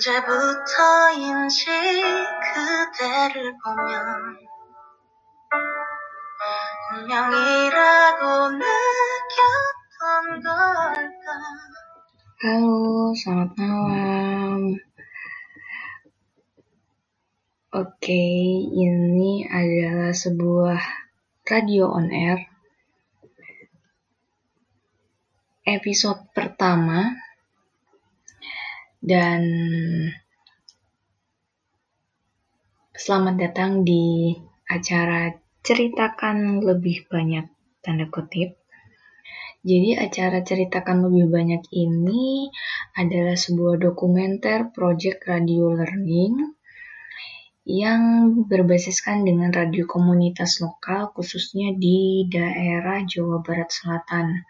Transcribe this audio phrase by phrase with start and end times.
[0.00, 1.66] 언제부터인지
[2.40, 4.38] 그대를 보면
[6.94, 8.22] 운명이라고
[8.56, 11.26] 느꼈던 걸까
[12.36, 14.76] Halo, selamat malam.
[17.72, 18.24] Oke,
[18.76, 20.76] ini adalah sebuah
[21.48, 22.44] radio on air.
[25.64, 27.19] Episode pertama
[29.01, 29.41] dan
[32.93, 34.37] selamat datang di
[34.69, 35.33] acara
[35.65, 37.49] ceritakan lebih banyak
[37.81, 38.61] tanda kutip.
[39.61, 42.49] Jadi acara ceritakan lebih banyak ini
[42.97, 46.57] adalah sebuah dokumenter project radio learning
[47.65, 48.01] yang
[48.49, 54.45] berbasiskan dengan radio komunitas lokal khususnya di daerah Jawa Barat Selatan.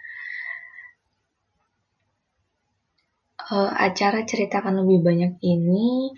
[3.52, 6.16] Uh, acara ceritakan lebih banyak ini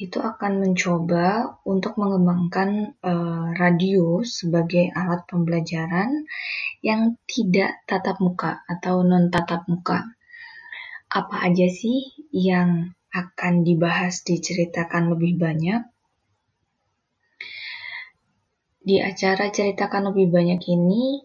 [0.00, 6.24] itu akan mencoba untuk mengembangkan uh, radio sebagai alat pembelajaran
[6.80, 10.08] yang tidak tatap muka atau non tatap muka.
[11.12, 15.84] Apa aja sih yang akan dibahas diceritakan lebih banyak?
[18.80, 21.20] Di acara ceritakan lebih banyak ini,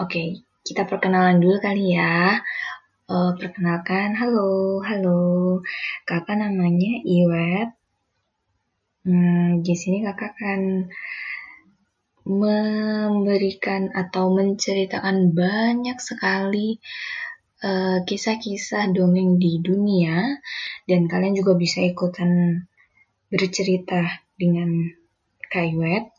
[0.00, 0.28] oke, okay,
[0.64, 2.40] kita perkenalan dulu kali ya.
[3.06, 5.62] Uh, perkenalkan, halo, halo,
[6.10, 7.70] kakak namanya Iwet.
[9.06, 10.90] Hmm, di sini kakak akan
[12.26, 16.82] memberikan atau menceritakan banyak sekali
[17.62, 20.42] eh, kisah-kisah uh, dongeng di dunia
[20.90, 22.66] dan kalian juga bisa ikutan
[23.30, 24.02] bercerita
[24.34, 24.82] dengan
[25.46, 26.10] Kak Iwet.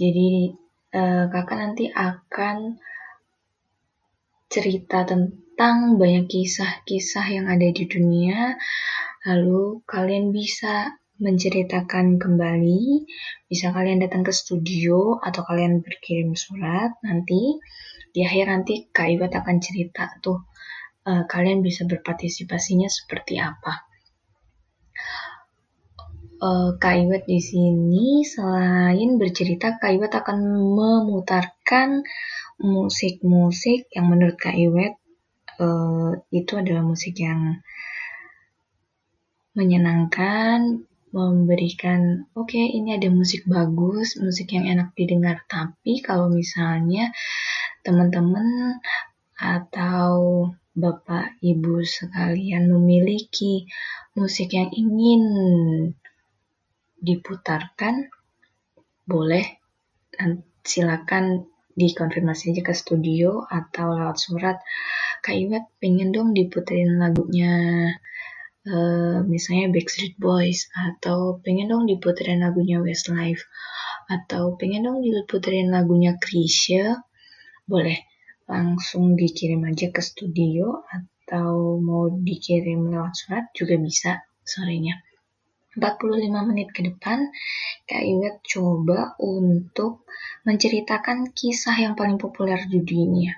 [0.00, 0.48] Jadi
[0.96, 2.80] uh, kakak nanti akan
[4.48, 8.56] cerita tentang tentang banyak kisah-kisah yang ada di dunia.
[9.28, 13.04] Lalu kalian bisa menceritakan kembali,
[13.44, 17.60] bisa kalian datang ke studio atau kalian berkirim surat nanti
[18.08, 20.48] di akhir nanti Kak Iwat akan cerita tuh
[21.04, 23.84] uh, kalian bisa berpartisipasinya seperti apa.
[26.40, 30.40] Uh, Kak Iwat di sini selain bercerita, Kak Iwat akan
[30.72, 32.00] memutarkan
[32.64, 34.99] musik-musik yang menurut Kak Iwet
[35.60, 37.60] uh, itu adalah musik yang
[39.52, 45.42] menyenangkan, memberikan oke okay, ini ada musik bagus, musik yang enak didengar.
[45.44, 47.12] Tapi kalau misalnya
[47.84, 48.78] teman-teman
[49.36, 53.66] atau Bapak Ibu sekalian memiliki
[54.14, 55.22] musik yang ingin
[57.02, 58.06] diputarkan,
[59.02, 59.58] boleh
[60.62, 64.56] silakan dikonfirmasi aja ke studio atau lewat surat
[65.20, 67.52] Kak Iwet pengen dong diputerin lagunya
[68.64, 73.44] uh, misalnya Backstreet Boys atau pengen dong diputerin lagunya Westlife
[74.08, 77.04] atau pengen dong diputerin lagunya Krisya
[77.68, 78.00] boleh
[78.48, 85.04] langsung dikirim aja ke studio atau mau dikirim lewat surat juga bisa sorenya.
[85.76, 87.28] 45 menit ke depan
[87.84, 90.08] Kak Iwet coba untuk
[90.48, 93.36] menceritakan kisah yang paling populer di dunia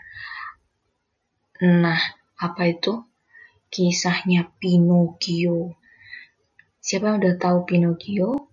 [1.62, 2.03] Nah,
[2.43, 3.06] apa itu?
[3.71, 5.78] Kisahnya Pinocchio.
[6.83, 8.50] Siapa yang udah tahu Pinocchio?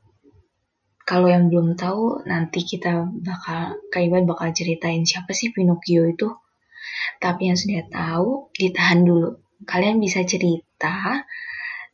[1.10, 6.30] Kalau yang belum tahu, nanti kita bakal, Kaibat bakal ceritain siapa sih Pinocchio itu.
[7.18, 9.42] Tapi yang sudah tahu, ditahan dulu.
[9.66, 11.26] Kalian bisa cerita,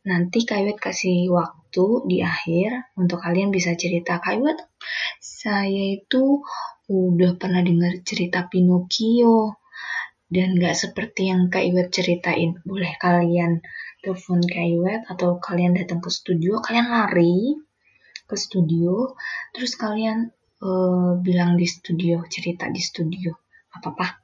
[0.04, 4.20] nanti Kaibat kasih waktu di akhir untuk kalian bisa cerita.
[4.20, 4.68] Kaibat,
[5.16, 6.44] saya itu
[6.92, 9.64] udah pernah dengar cerita Pinocchio
[10.26, 12.58] dan gak seperti yang Kak Iwet ceritain.
[12.66, 13.62] Boleh kalian
[14.02, 17.54] telepon Kak Iwet atau kalian datang ke studio, kalian lari
[18.26, 19.14] ke studio,
[19.54, 23.38] terus kalian uh, bilang di studio, cerita di studio.
[23.70, 24.18] Apa-apa,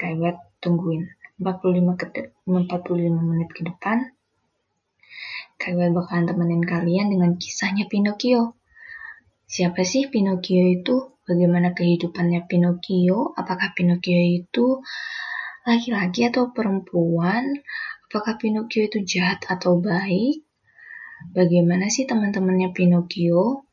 [0.00, 1.04] Kak Iwet tungguin
[1.36, 2.06] 45, ke
[2.48, 4.08] 45 menit ke depan.
[5.60, 8.56] Kak Iwet bakalan temenin kalian dengan kisahnya Pinocchio.
[9.44, 11.15] Siapa sih Pinocchio itu?
[11.26, 13.34] Bagaimana kehidupannya Pinocchio?
[13.34, 14.78] Apakah Pinocchio itu
[15.66, 17.50] laki-laki atau perempuan?
[18.06, 20.46] Apakah Pinocchio itu jahat atau baik?
[21.34, 23.66] Bagaimana sih teman-temannya Pinocchio?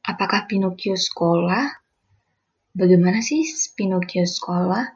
[0.00, 1.68] Apakah Pinocchio sekolah?
[2.72, 3.44] Bagaimana sih
[3.76, 4.88] Pinocchio sekolah?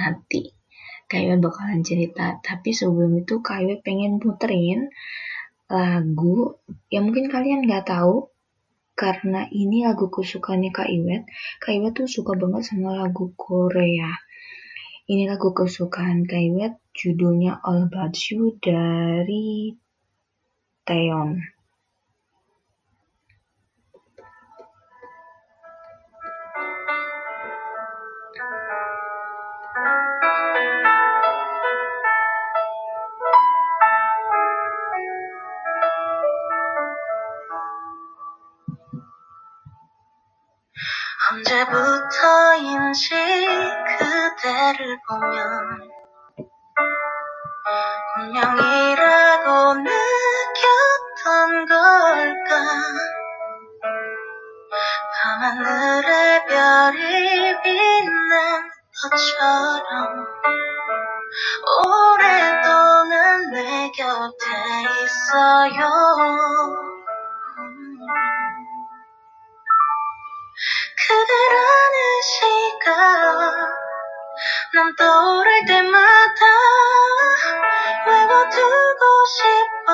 [0.00, 0.48] Nanti
[1.04, 2.40] Kaywe bakalan cerita.
[2.40, 4.88] Tapi sebelum itu Kaywe pengen puterin
[5.68, 8.33] lagu yang mungkin kalian nggak tahu
[8.94, 11.26] karena ini lagu kesukaannya Kak Iwet.
[11.58, 14.10] Kak Iwet tuh suka banget sama lagu Korea.
[15.04, 19.76] Ini lagu kesukaan Kaiwet, judulnya All About You dari
[20.88, 21.53] Taeyeon.
[41.64, 43.14] 언제부터인지
[43.98, 45.90] 그대를 보면
[48.18, 52.54] 운명이라고 느꼈던 걸까?
[55.22, 58.70] 밤하늘의 별이 빛난
[59.02, 60.26] 것처럼
[61.86, 64.46] 오랫동안 내 곁에
[65.02, 66.93] 있어요
[71.14, 72.92] 그대라는 시간
[74.74, 76.42] 난 떠오를 때마다
[78.08, 79.02] 외워두고
[79.36, 79.92] 싶어.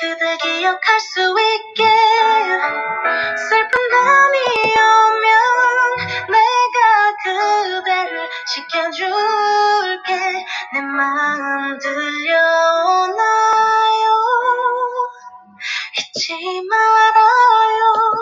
[0.00, 1.84] 그대 기억할 수 있게
[3.48, 4.38] 슬픈 밤이
[4.78, 5.30] 오면
[6.30, 6.78] 내가
[7.24, 10.14] 그대를 지켜줄게.
[10.74, 13.20] 내 마음 들려오나요?
[15.98, 16.34] 잊지
[16.70, 18.19] 말아요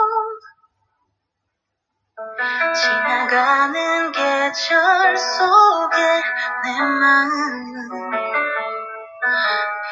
[2.81, 6.23] 지나가는 계절 속에
[6.63, 7.89] 내 마음은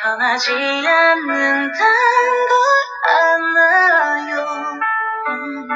[0.03, 0.53] 변하지
[0.87, 1.79] 않는단
[2.49, 2.57] 걸
[3.09, 4.35] 알아요?
[5.29, 5.69] 음,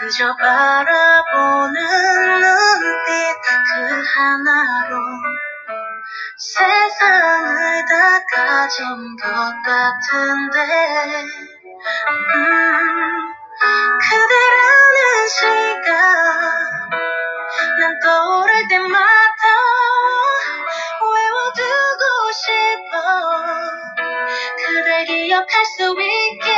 [0.00, 1.74] 그저 바라보는
[2.40, 3.06] 눈빛
[3.68, 4.98] 그 하나로
[6.38, 7.94] 세상을 다
[8.34, 9.26] 가진 것
[9.64, 10.58] 같은데.
[12.34, 13.27] 음,
[13.60, 15.90] 그대라는 시간
[17.80, 19.42] 난 떠오를 때마다
[21.02, 22.94] 외워두고 싶어
[24.64, 26.57] 그댈 기억할 수 있게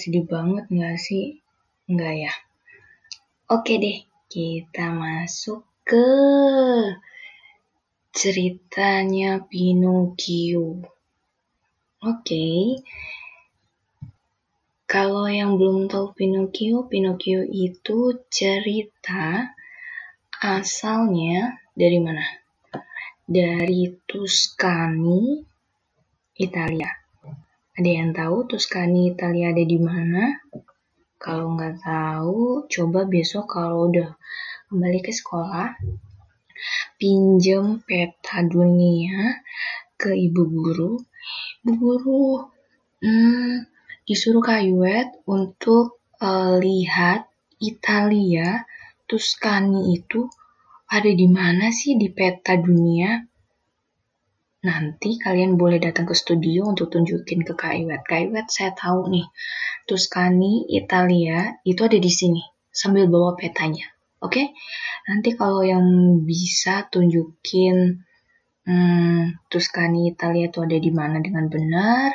[0.00, 1.44] sedih banget nggak sih?
[1.92, 2.32] Nggak ya?
[3.52, 3.98] Oke deh,
[4.32, 6.08] kita masuk ke
[8.14, 10.86] ceritanya Pinocchio.
[12.00, 12.80] Oke,
[14.90, 19.54] kalau yang belum tahu Pinocchio, Pinocchio itu cerita
[20.42, 22.26] asalnya dari mana?
[23.28, 25.46] Dari Tuscany,
[26.34, 26.99] Italia.
[27.80, 30.36] Ada yang tahu Tuscany Italia ada di mana?
[31.16, 34.20] Kalau nggak tahu, coba besok kalau udah
[34.68, 35.80] kembali ke sekolah,
[37.00, 39.40] pinjem peta dunia
[39.96, 41.00] ke ibu guru.
[41.64, 42.44] Ibu guru
[43.00, 43.64] hmm,
[44.04, 47.32] disuruh Kayuet untuk eh, lihat
[47.64, 48.60] Italia,
[49.08, 50.28] Tuscany itu
[50.84, 53.24] ada di mana sih di peta dunia?
[54.60, 58.04] Nanti kalian boleh datang ke studio untuk tunjukin ke Kak Iwet.
[58.04, 59.24] Kak Iwet, saya tahu nih,
[59.88, 62.44] Tuscany, Italia, itu ada di sini.
[62.68, 63.88] Sambil bawa petanya.
[64.20, 64.52] Oke?
[65.08, 65.80] Nanti kalau yang
[66.28, 68.04] bisa tunjukin
[68.68, 72.12] hmm, Tuscany, Italia itu ada di mana dengan benar,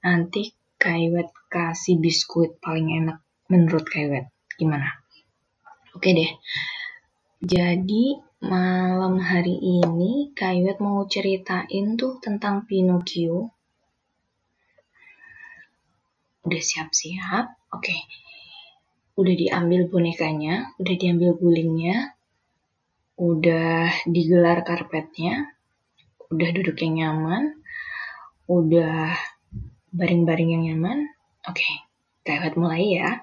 [0.00, 3.20] nanti Kak Iwet kasih biskuit paling enak
[3.52, 4.32] menurut Kak Iwet.
[4.56, 4.88] Gimana?
[5.92, 6.32] Oke deh.
[7.44, 13.48] Jadi malam hari ini Kak mau ceritain tuh tentang Pinocchio.
[16.44, 17.72] Udah siap-siap?
[17.72, 17.96] Oke.
[19.14, 22.18] udah diambil bonekanya, udah diambil gulingnya,
[23.14, 25.54] udah digelar karpetnya,
[26.34, 27.54] udah duduk yang nyaman,
[28.50, 29.14] udah
[29.94, 31.14] baring-baring yang nyaman.
[31.46, 31.86] Oke,
[32.26, 33.22] kita mulai ya.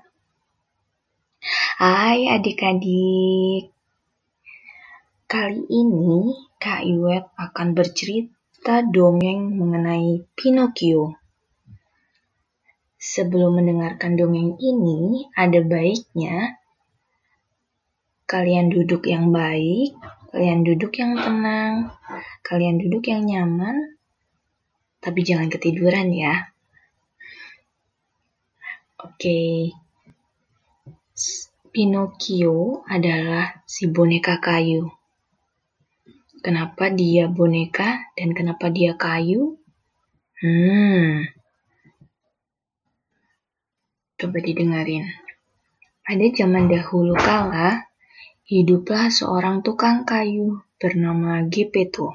[1.76, 3.81] Hai adik-adik.
[5.32, 6.28] Kali ini
[6.60, 11.16] Kak Iwet akan bercerita dongeng mengenai Pinocchio.
[13.00, 16.60] Sebelum mendengarkan dongeng ini, ada baiknya
[18.28, 19.96] kalian duduk yang baik,
[20.36, 21.96] kalian duduk yang tenang,
[22.44, 23.96] kalian duduk yang nyaman,
[25.00, 26.52] tapi jangan ketiduran ya.
[29.00, 29.72] Oke.
[31.72, 34.92] Pinocchio adalah si boneka kayu.
[36.42, 39.62] Kenapa dia boneka dan kenapa dia kayu?
[40.42, 41.30] Hmm,
[44.22, 45.10] Coba didengarin.
[46.06, 47.90] Ada zaman dahulu kala,
[48.46, 52.14] hiduplah seorang tukang kayu bernama Gepeto.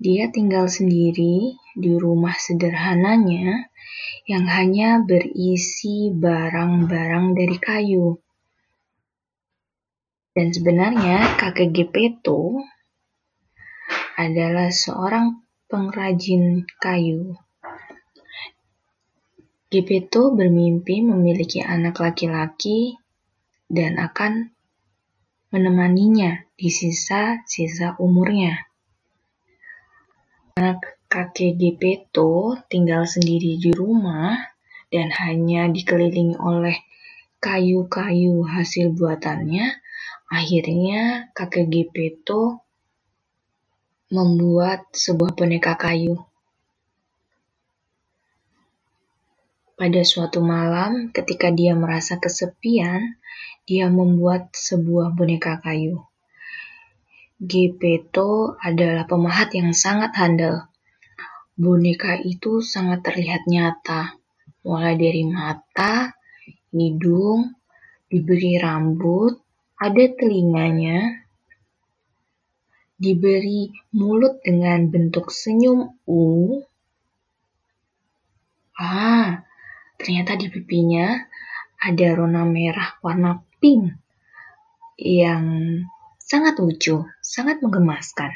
[0.00, 3.68] Dia tinggal sendiri di rumah sederhananya
[4.24, 8.16] yang hanya berisi barang-barang dari kayu.
[10.34, 12.58] Dan sebenarnya kakek Gepeto
[14.18, 17.38] adalah seorang pengrajin kayu.
[19.70, 22.98] Gepeto bermimpi memiliki anak laki-laki
[23.70, 24.50] dan akan
[25.54, 28.58] menemaninya di sisa-sisa umurnya.
[30.58, 34.34] Anak kakek Gepeto tinggal sendiri di rumah
[34.90, 36.74] dan hanya dikelilingi oleh
[37.38, 39.83] kayu-kayu hasil buatannya.
[40.32, 42.64] Akhirnya kakek Gepeto
[44.08, 46.22] membuat sebuah boneka kayu.
[49.74, 53.18] Pada suatu malam, ketika dia merasa kesepian,
[53.68, 56.00] dia membuat sebuah boneka kayu.
[57.36, 60.72] Gepeto adalah pemahat yang sangat handal.
[61.58, 64.16] Boneka itu sangat terlihat nyata,
[64.64, 66.16] mulai dari mata,
[66.72, 67.52] hidung,
[68.08, 69.43] diberi rambut,
[69.78, 71.24] ada telinganya,
[72.98, 76.62] diberi mulut dengan bentuk senyum U.
[78.74, 79.44] Ah,
[79.94, 81.16] Ternyata di pipinya
[81.78, 83.94] ada rona merah warna pink
[84.98, 85.44] yang
[86.18, 88.34] sangat lucu, sangat menggemaskan.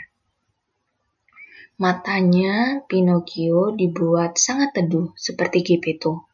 [1.78, 6.27] Matanya Pinocchio dibuat sangat teduh seperti Geppetto.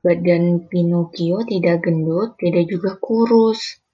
[0.00, 3.84] Badan Pinocchio tidak gendut, tidak juga kurus.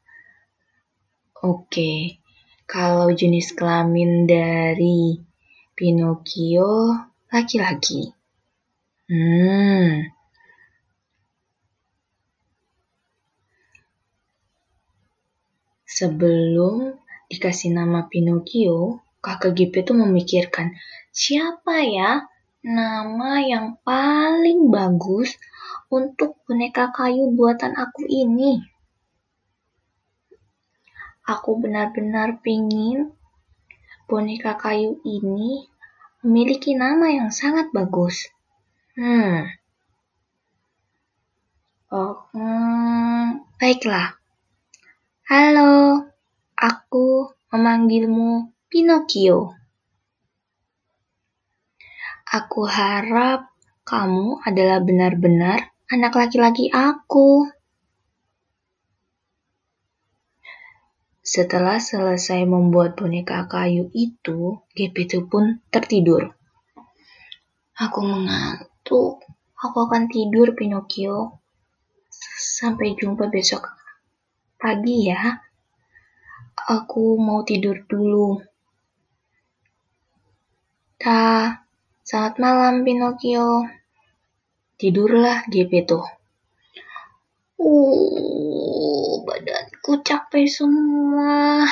[1.43, 2.23] Oke,
[2.63, 5.19] kalau jenis kelamin dari
[5.75, 6.95] Pinocchio
[7.35, 8.15] laki-laki.
[9.11, 10.15] Hmm.
[15.87, 16.95] Sebelum
[17.27, 20.71] dikasih nama Pinocchio, kakak Gipe itu memikirkan,
[21.11, 22.31] siapa ya
[22.63, 25.35] nama yang paling bagus
[25.87, 28.59] untuk boneka kayu buatan aku ini?
[31.27, 33.11] Aku benar-benar pingin
[34.07, 35.67] boneka kayu ini
[36.23, 38.31] memiliki nama yang sangat bagus.
[38.95, 39.51] Hmm.
[41.91, 44.19] Oh, hmm, baiklah.
[45.27, 46.07] Halo,
[46.59, 49.55] aku memanggilmu Pinocchio.
[52.27, 53.55] Aku harap
[53.87, 57.47] kamu adalah benar-benar anak laki-laki aku.
[61.27, 66.35] Setelah selesai membuat boneka kayu itu, Gepetto pun tertidur.
[67.77, 69.27] Aku mengantuk
[69.59, 71.43] aku akan tidur Pinocchio.
[72.39, 73.69] Sampai jumpa besok
[74.57, 75.39] pagi ya.
[76.67, 78.41] Aku mau tidur dulu.
[80.97, 81.53] Ta,
[82.07, 83.67] selamat malam Pinocchio.
[84.77, 86.05] Tidurlah Gepetto.
[87.57, 91.65] Uh, badanku capek semua.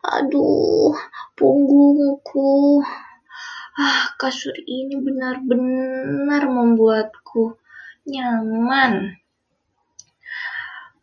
[0.00, 0.96] Aduh,
[1.36, 2.80] punggungku.
[3.76, 7.60] Ah, kasur ini benar-benar membuatku
[8.08, 9.20] nyaman.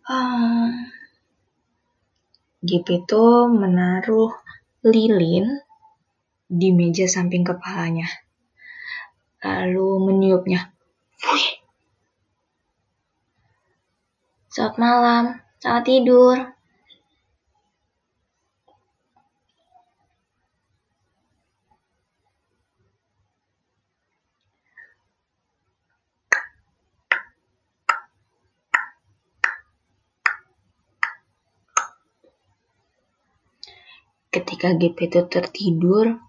[0.09, 0.73] Uh,
[2.65, 4.33] Gepetto menaruh
[4.81, 5.61] lilin
[6.49, 8.09] di meja samping kepalanya,
[9.45, 10.73] lalu meniupnya.
[14.57, 15.23] Selamat malam,
[15.57, 16.37] selamat tidur.
[34.29, 36.21] Ketika GP itu tertidur,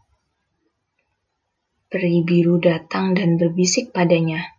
[1.93, 4.58] peri biru datang dan berbisik padanya.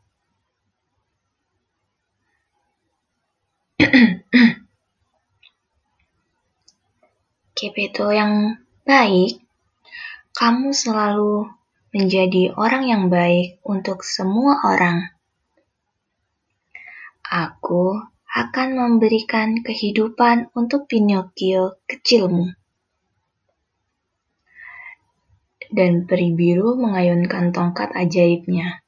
[7.55, 9.39] Gepeto yang baik,
[10.35, 11.47] kamu selalu
[11.95, 15.07] menjadi orang yang baik untuk semua orang.
[17.23, 18.03] Aku
[18.35, 22.51] akan memberikan kehidupan untuk Pinocchio kecilmu.
[25.71, 28.83] Dan peri biru mengayunkan tongkat ajaibnya.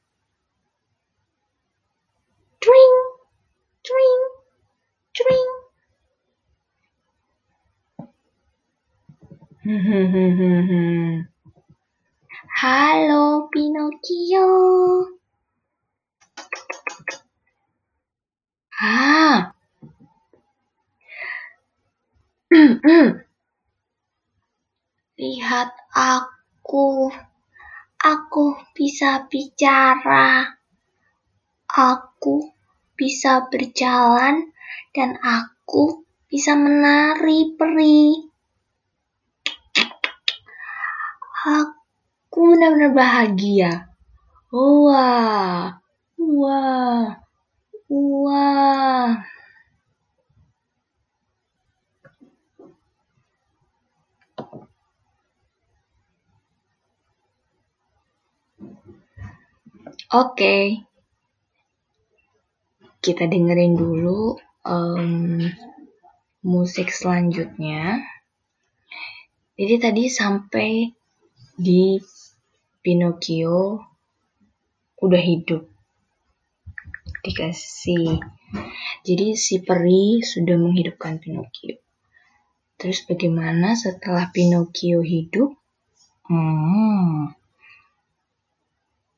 [12.58, 14.50] Halo Pinocchio.
[18.74, 19.54] Ah.
[25.14, 27.14] Lihat aku.
[28.02, 30.58] Aku bisa bicara.
[31.70, 32.50] Aku
[32.98, 34.50] bisa berjalan
[34.90, 38.31] dan aku bisa menari peri.
[41.42, 43.90] Aku benar-benar bahagia.
[44.54, 45.74] Wah,
[46.14, 47.18] wah.
[47.90, 49.10] Wah.
[60.14, 60.86] Oke.
[63.02, 65.42] Kita dengerin dulu um,
[66.46, 67.98] musik selanjutnya.
[69.58, 71.01] Jadi tadi sampai
[71.62, 72.02] di
[72.82, 73.78] Pinocchio
[74.98, 75.62] udah hidup
[77.22, 78.18] dikasih.
[79.06, 81.78] Jadi si peri sudah menghidupkan Pinocchio.
[82.82, 85.54] Terus bagaimana setelah Pinocchio hidup?
[86.26, 87.30] Hmm.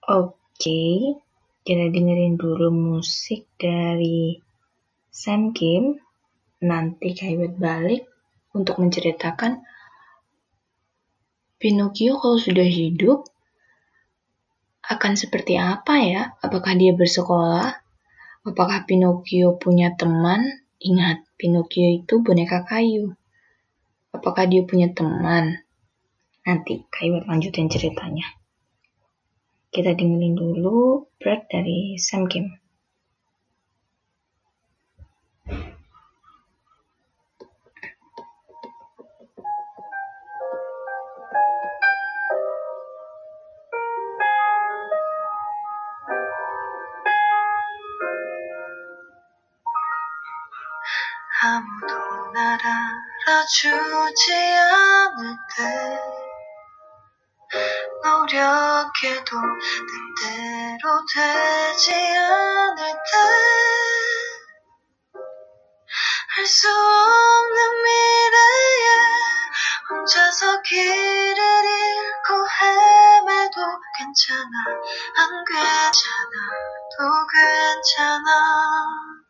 [0.04, 0.92] Oke, okay.
[1.64, 4.37] kita dengerin dulu musik dari
[5.09, 5.96] Sam Kim.
[6.61, 8.04] Nanti Kaiwet balik
[8.52, 9.64] untuk menceritakan
[11.64, 13.24] Pinocchio kalau sudah hidup
[14.85, 16.22] akan seperti apa ya?
[16.44, 17.72] Apakah dia bersekolah?
[18.44, 20.44] Apakah Pinocchio punya teman?
[20.77, 23.16] Ingat, Pinocchio itu boneka kayu.
[24.12, 25.64] Apakah dia punya teman?
[26.44, 28.29] Nanti Kayu lanjutin ceritanya.
[29.72, 32.53] Kita dengerin dulu Bread dari Sam Kim.
[53.35, 55.99] 알아주지 않을 때
[58.05, 59.31] 노력해도
[59.90, 62.79] 뜻대로 되지 않을
[66.37, 68.87] 때알수 없는 미래에
[69.90, 73.57] 혼자서 길을 잃고 헤매도
[73.99, 74.55] 괜찮아.
[75.16, 76.99] 안 괜찮아도
[77.33, 79.23] 괜찮아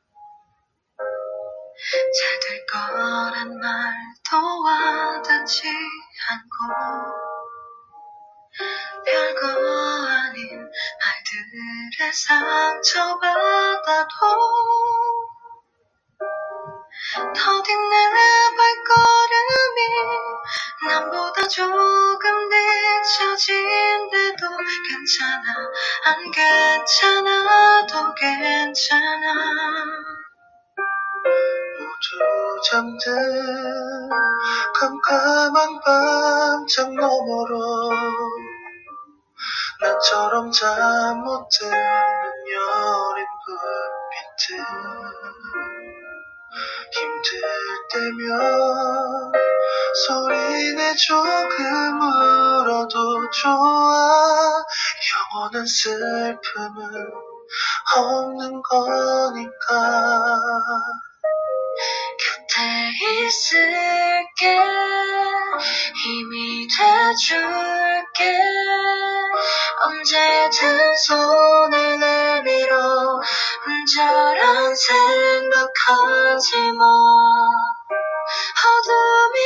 [1.85, 5.69] 잘 될 거란 말도 와닿지
[6.31, 6.57] 않고
[9.05, 9.45] 별거
[10.09, 14.09] 아닌 말들에 상처받아도
[17.37, 17.97] 더딘 내
[18.57, 19.79] 발걸음이
[20.89, 22.49] 남보다 조금
[23.05, 24.43] 늦춰진데도
[24.89, 25.45] 괜찮아?
[26.05, 30.14] 안 괜찮아도 괜찮아
[32.71, 34.09] 잠든
[34.75, 37.91] 깜깜한 밤장 너머로
[39.81, 44.65] 나처럼 잠 못 드는 여린 불빛들
[46.93, 47.41] 힘들
[47.93, 49.33] 때면
[50.07, 54.65] 소리내 조금 울어도 좋아
[55.33, 57.13] 영원한 슬픔은
[57.97, 59.77] 없는 거니까
[62.55, 64.59] 곁에 있을게.
[66.05, 68.39] 힘이 돼줄게.
[69.85, 73.21] 언제든 손을 내밀어
[73.67, 76.85] 혼자란 생각하지 마.
[78.65, 79.37] 어둠이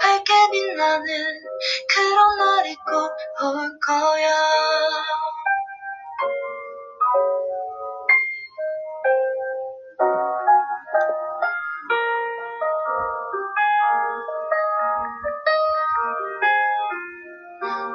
[0.00, 1.04] 밝게 빛나는
[1.94, 4.30] 그런 날이 꼭 올 거야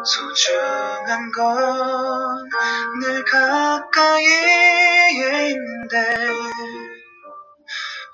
[0.05, 2.49] 소중한 건
[2.99, 5.97] 늘 가까이에 있는데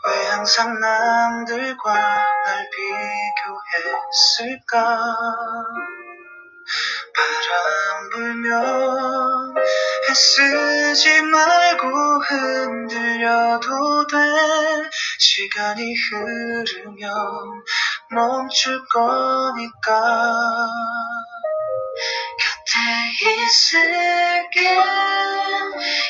[0.07, 4.97] 왜 항상 남들과 날 비교했을까?
[7.15, 9.55] 바람 불면
[10.09, 11.87] 애쓰지 말고
[12.23, 14.17] 흔들려도 돼.
[15.19, 17.11] 시간이 흐르면
[18.11, 20.01] 멈출 거니까
[23.25, 24.77] 있을게.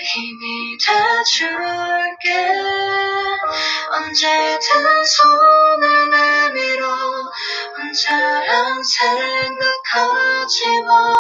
[0.04, 2.28] 힘이 돼줄게.
[3.92, 6.86] 언제든 손을 내밀어
[7.78, 11.14] 혼자란 생각하지 마.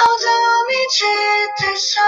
[0.00, 2.00] 어둠이 짙을 수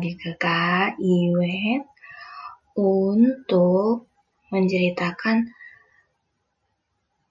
[0.00, 1.84] lagi ke Kak Iwet
[2.72, 4.08] untuk
[4.48, 5.44] menceritakan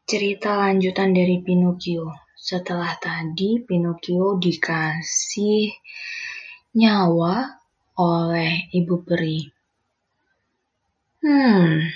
[0.05, 2.13] cerita lanjutan dari Pinocchio.
[2.37, 5.73] Setelah tadi Pinocchio dikasih
[6.77, 7.57] nyawa
[7.97, 9.49] oleh ibu peri.
[11.25, 11.89] Hmm.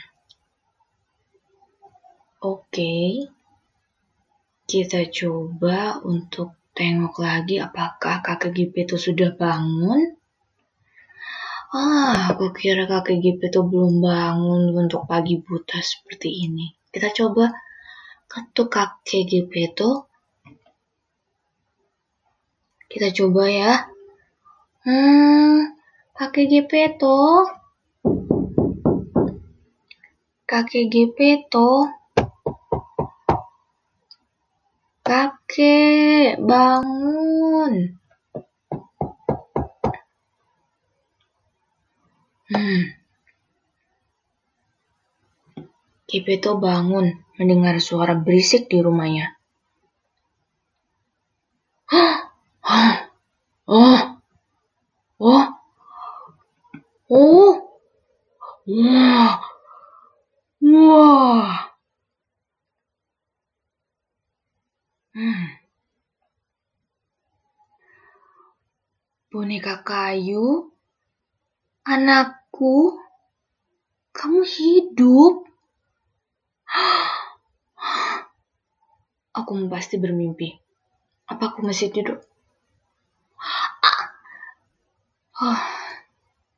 [2.49, 3.29] Oke.
[4.65, 10.22] Kita coba untuk tengok lagi apakah kakek Gepetto sudah bangun.
[11.73, 16.69] Ah, aku kira kakek Gepetto belum bangun untuk pagi buta seperti ini.
[16.93, 17.49] Kita coba
[18.29, 20.05] ketuk kakek Gepetto.
[22.85, 23.73] Kita coba ya.
[24.85, 25.73] Hmm,
[26.13, 27.49] kakek Gepetto.
[30.45, 31.89] Kakek Gepetto.
[35.01, 37.97] Kakek, bangun.
[42.53, 42.93] Hmm.
[46.61, 49.33] Bangun mendengar suara berisik di rumahnya.
[51.89, 52.21] Oh,
[55.17, 55.41] oh,
[57.09, 57.53] oh,
[58.69, 59.33] wah,
[60.61, 61.73] wah.
[65.17, 65.57] Hmm.
[69.33, 70.69] Boneka kayu,
[72.53, 73.01] anakku,
[74.13, 75.33] kamu hidup.
[79.33, 80.53] Aku pasti bermimpi.
[81.25, 82.21] Apa aku masih tidur?
[85.33, 85.65] Ah,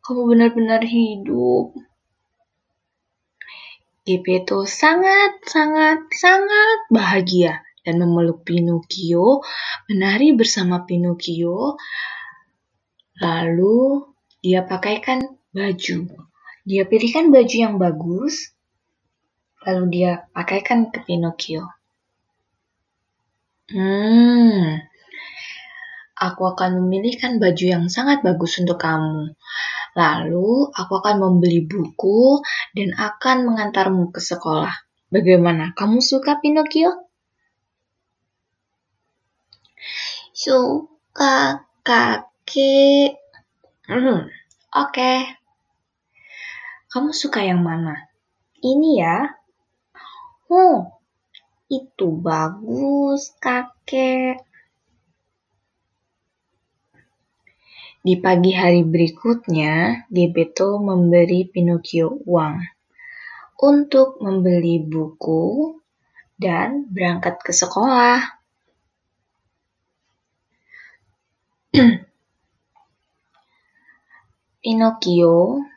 [0.04, 1.72] kamu benar-benar hidup.
[4.04, 9.42] Gepetto sangat, sangat, sangat bahagia dan memeluk Pinocchio,
[9.88, 11.80] menari bersama Pinocchio.
[13.24, 14.04] Lalu
[14.44, 16.12] dia pakaikan baju.
[16.68, 18.52] Dia pilihkan baju yang bagus,
[19.64, 21.64] lalu dia pakaikan ke Pinocchio.
[23.72, 24.78] Hmm,
[26.20, 29.34] aku akan memilihkan baju yang sangat bagus untuk kamu.
[29.96, 32.44] Lalu aku akan membeli buku
[32.76, 34.76] dan akan mengantarmu ke sekolah.
[35.08, 35.72] Bagaimana?
[35.72, 37.08] Kamu suka Pinocchio?
[40.36, 43.16] Suka kakek.
[43.88, 44.28] Hmm,
[44.76, 45.45] oke.
[46.96, 48.08] Kamu suka yang mana?
[48.64, 49.28] Ini ya.
[50.48, 50.96] Oh,
[51.68, 54.40] itu bagus, kakek.
[58.00, 62.64] Di pagi hari berikutnya, Gepetto memberi Pinocchio uang
[63.60, 65.76] untuk membeli buku
[66.40, 68.24] dan berangkat ke sekolah.
[74.64, 75.75] Pinocchio,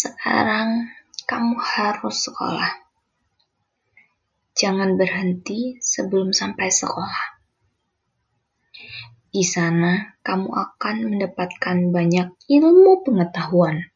[0.00, 0.88] sekarang
[1.28, 2.72] kamu harus sekolah.
[4.56, 7.40] Jangan berhenti sebelum sampai sekolah.
[9.30, 13.92] Di sana, kamu akan mendapatkan banyak ilmu pengetahuan.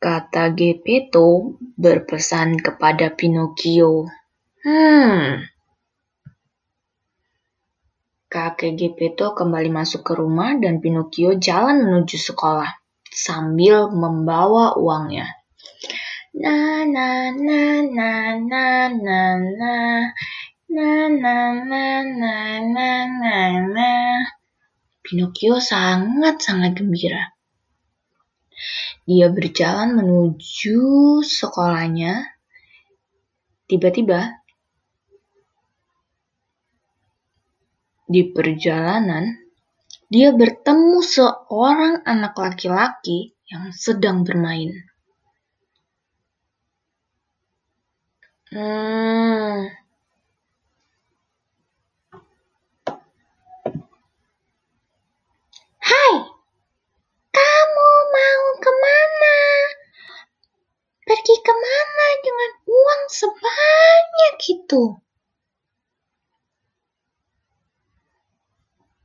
[0.00, 4.08] Kata Gepetto berpesan kepada Pinocchio.
[4.64, 5.44] Hmm.
[8.26, 12.85] Kakek Gepetto kembali masuk ke rumah dan Pinocchio jalan menuju sekolah.
[13.16, 15.32] Sambil membawa uangnya.
[16.36, 19.72] Na na na na na na na
[20.68, 23.38] na na na na na na
[23.72, 23.90] na
[25.00, 27.32] Pinocchio sangat-sangat gembira.
[29.06, 32.26] Dia berjalan menuju sekolahnya.
[33.70, 34.42] Tiba-tiba,
[38.10, 39.45] di perjalanan,
[40.06, 44.86] dia bertemu seorang anak laki-laki yang sedang bermain.
[48.54, 49.66] Hmm.
[55.82, 56.14] Hai,
[57.34, 59.38] kamu mau ke mana?
[61.06, 65.05] Pergi ke mana dengan uang sebanyak itu?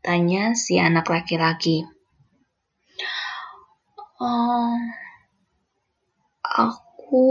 [0.02, 1.86] Tanya si anak laki-laki.
[4.18, 4.74] Oh,
[6.42, 7.30] aku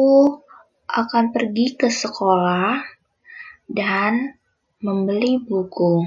[0.86, 2.78] akan pergi ke sekolah
[3.66, 4.38] dan
[4.78, 6.06] membeli buku.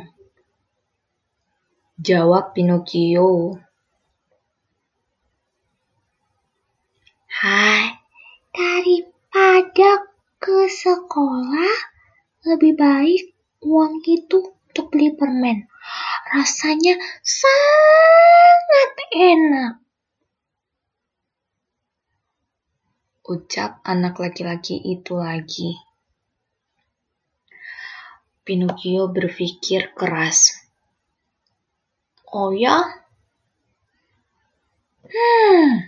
[1.99, 3.59] Jawab Pinocchio.
[7.27, 7.91] Hai,
[8.55, 10.07] daripada
[10.39, 11.75] ke sekolah,
[12.47, 13.35] lebih baik
[13.67, 15.72] uang itu untuk beli permen.
[16.33, 19.83] Rasanya sangat enak.
[23.23, 25.79] ucap anak laki-laki itu lagi.
[28.43, 30.59] Pinocchio berpikir keras.
[32.27, 32.83] Oh ya?
[35.07, 35.87] Hmm.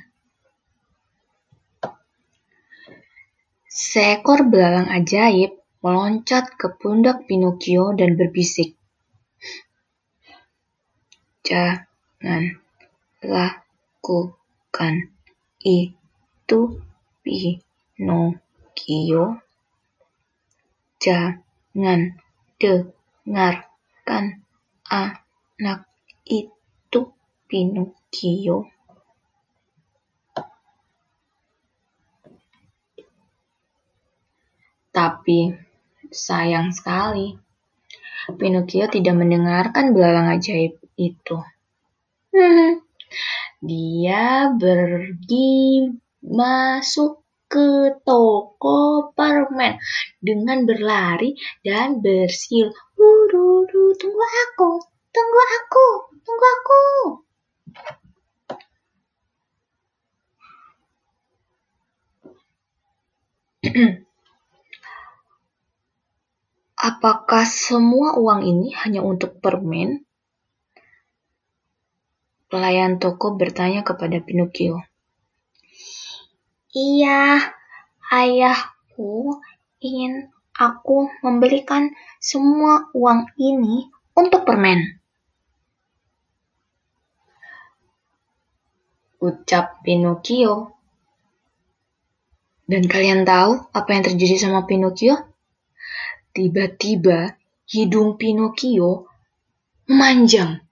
[3.67, 8.79] Seekor belalang ajaib meloncat ke pundak Pinocchio dan berbisik.
[11.45, 12.57] Jangan
[13.21, 14.93] lakukan
[15.61, 16.59] itu
[17.21, 19.25] Pinocchio.
[20.97, 22.17] Jangan
[22.57, 24.41] dengarkan
[24.89, 25.85] anak
[26.25, 27.13] itu,
[27.45, 28.65] Pinocchio.
[34.89, 35.53] Tapi
[36.09, 37.37] sayang sekali,
[38.33, 41.37] Pinocchio tidak mendengarkan belalang ajaib itu.
[42.35, 42.83] Hmm,
[43.63, 45.87] dia pergi
[46.23, 49.79] masuk ke toko permen
[50.19, 52.73] dengan berlari dan bersil.
[52.97, 54.71] Ududu, tunggu aku,
[55.13, 55.87] tunggu aku,
[56.25, 56.83] tunggu aku.
[66.85, 70.04] Apakah semua uang ini hanya untuk permen?
[72.45, 74.85] Pelayan toko bertanya kepada Pinocchio.
[76.75, 77.39] Iya,
[78.11, 79.39] ayahku
[79.81, 84.99] ingin aku membelikan semua uang ini untuk permen.
[89.23, 90.75] Ucap Pinocchio.
[92.65, 95.21] Dan kalian tahu apa yang terjadi sama Pinocchio?
[96.33, 97.37] Tiba-tiba
[97.69, 99.05] hidung Pinocchio
[99.85, 100.64] memanjang.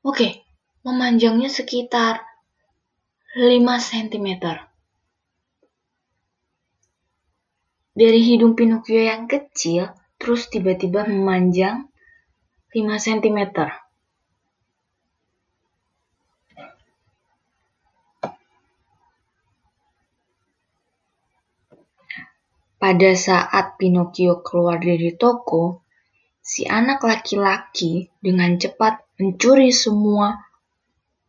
[0.00, 0.48] Oke,
[0.80, 2.24] memanjangnya sekitar
[3.36, 4.28] 5 cm.
[7.92, 11.84] Dari hidung Pinocchio yang kecil, terus tiba-tiba memanjang
[12.72, 13.40] 5 cm.
[22.80, 25.84] Pada saat Pinocchio keluar dari toko,
[26.40, 30.32] si anak laki-laki dengan cepat mencuri semua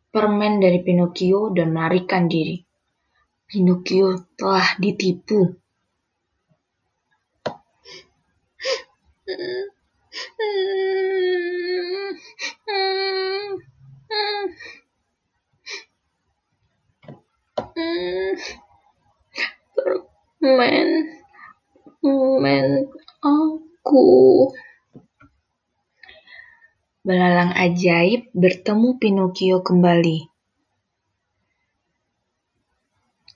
[0.08, 2.56] permen dari Pinocchio dan melarikan diri.
[3.44, 5.60] Pinocchio telah ditipu.
[20.40, 20.88] Permen,
[22.00, 22.66] permen
[23.20, 24.08] aku.
[27.02, 30.22] Belalang ajaib bertemu Pinocchio kembali.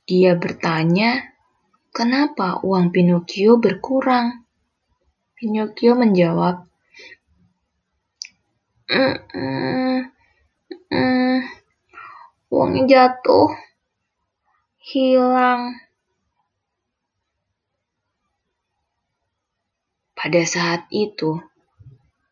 [0.07, 1.35] Dia bertanya,
[1.91, 4.47] kenapa uang Pinocchio berkurang?
[5.35, 6.63] Pinocchio menjawab,
[8.87, 9.99] mm, mm,
[10.87, 11.39] mm,
[12.55, 13.51] uangnya jatuh,
[14.79, 15.75] hilang.
[20.15, 21.43] Pada saat itu,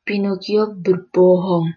[0.05, 1.73] Pinocchio berbohong.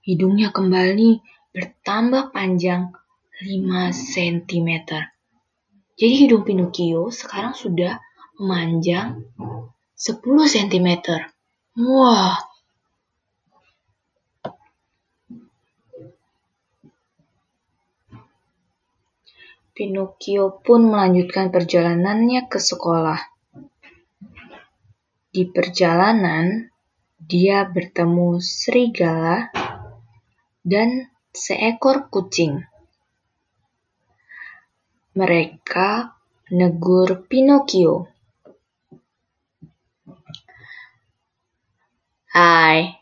[0.00, 1.20] Hidungnya kembali
[1.52, 2.96] bertambah panjang
[3.44, 4.70] 5 cm.
[6.00, 8.00] Jadi hidung Pinocchio sekarang sudah
[8.40, 9.20] memanjang
[10.00, 10.16] 10
[10.48, 10.88] cm.
[11.76, 12.40] Wah.
[19.76, 23.20] Pinocchio pun melanjutkan perjalanannya ke sekolah.
[25.28, 26.72] Di perjalanan,
[27.28, 29.52] dia bertemu serigala
[30.64, 32.64] dan seekor kucing.
[35.12, 36.16] Mereka
[36.48, 38.08] menegur Pinocchio.
[42.32, 42.96] Hai,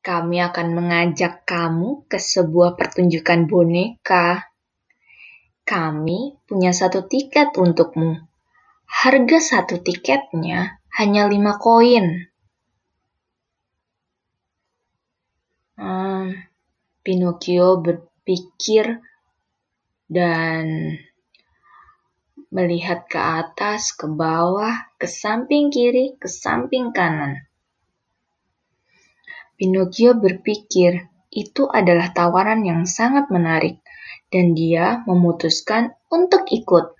[0.00, 4.48] kami akan mengajak kamu ke sebuah pertunjukan boneka.
[5.68, 8.24] Kami punya satu tiket untukmu.
[8.88, 12.24] Harga satu tiketnya hanya lima koin.
[15.76, 16.32] Hmm,
[17.04, 19.04] Pinocchio berpikir
[20.08, 20.96] dan
[22.48, 27.44] melihat ke atas, ke bawah, ke samping kiri, ke samping kanan.
[29.60, 33.84] Pinocchio berpikir itu adalah tawaran yang sangat menarik,
[34.32, 36.95] dan dia memutuskan untuk ikut.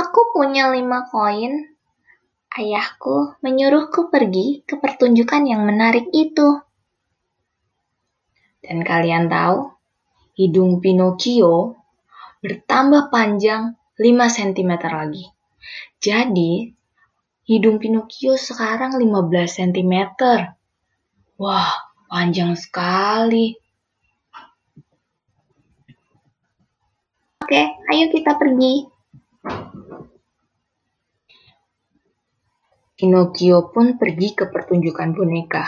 [0.00, 1.76] Aku punya lima koin.
[2.50, 6.56] Ayahku menyuruhku pergi ke pertunjukan yang menarik itu.
[8.64, 9.70] Dan kalian tahu,
[10.40, 11.76] hidung Pinocchio
[12.40, 15.28] bertambah panjang 5 cm lagi.
[16.00, 16.72] Jadi,
[17.44, 19.94] hidung Pinocchio sekarang 15 cm.
[21.36, 21.76] Wah,
[22.08, 23.52] panjang sekali.
[27.44, 27.62] Oke,
[27.94, 28.89] ayo kita pergi.
[33.00, 35.64] Pinocchio pun pergi ke pertunjukan boneka.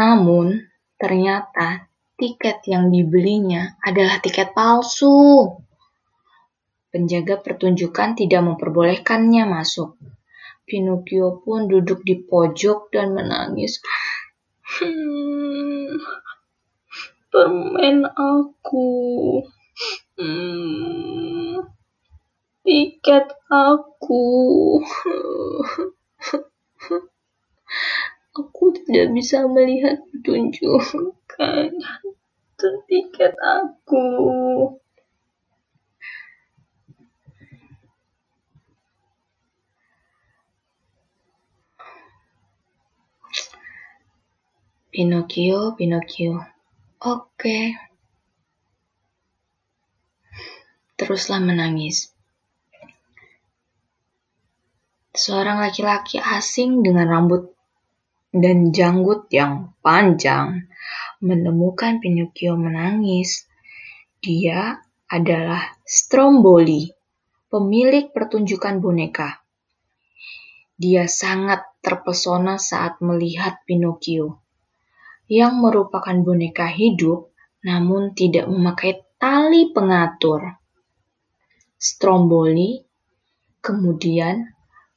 [0.00, 0.72] Namun,
[1.02, 5.50] Ternyata tiket yang dibelinya adalah tiket palsu.
[6.94, 9.98] Penjaga pertunjukan tidak memperbolehkannya masuk.
[10.62, 13.82] Pinocchio pun duduk di pojok dan menangis.
[14.62, 15.98] Hmm,
[17.34, 19.42] permen aku.
[20.14, 21.11] Hmm,
[22.62, 24.26] tiket aku.
[28.32, 31.70] Aku tidak bisa melihat pertunjukan
[32.88, 34.06] tiket aku.
[44.92, 46.36] Pinocchio, Pinocchio.
[47.00, 47.72] Oke.
[51.00, 52.11] Teruslah menangis.
[55.12, 57.52] Seorang laki-laki asing dengan rambut
[58.32, 60.72] dan janggut yang panjang
[61.20, 63.44] menemukan Pinocchio menangis.
[64.24, 64.80] Dia
[65.12, 66.88] adalah Stromboli,
[67.52, 69.44] pemilik pertunjukan boneka.
[70.80, 74.40] Dia sangat terpesona saat melihat Pinocchio,
[75.28, 80.56] yang merupakan boneka hidup namun tidak memakai tali pengatur.
[81.76, 82.80] Stromboli
[83.60, 84.51] kemudian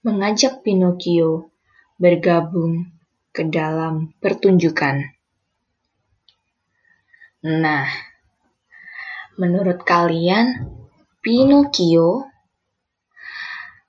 [0.06, 1.50] mengajak Pinocchio
[1.98, 2.94] bergabung
[3.34, 5.02] ke dalam pertunjukan.
[7.42, 7.90] Nah,
[9.42, 10.70] menurut kalian,
[11.26, 12.22] Pinocchio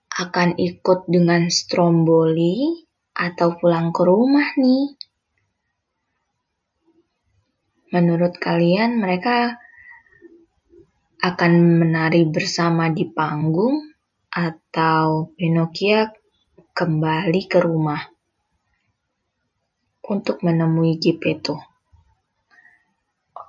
[0.09, 2.72] akan ikut dengan Stromboli
[3.12, 4.97] atau pulang ke rumah nih?
[7.93, 9.61] Menurut kalian, mereka
[11.20, 13.95] akan menari bersama di panggung
[14.37, 16.12] atau Pinocchio
[16.76, 18.05] kembali ke rumah?
[20.07, 21.59] untuk menemui Gepetto.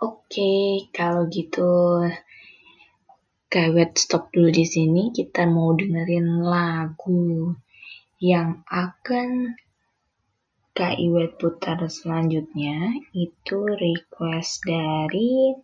[0.01, 2.01] Oke, kalau gitu
[3.47, 5.13] Kawet stop dulu di sini.
[5.13, 7.55] Kita mau dengerin lagu
[8.19, 9.55] yang akan
[10.75, 15.57] Kak Iwet putar selanjutnya itu request dari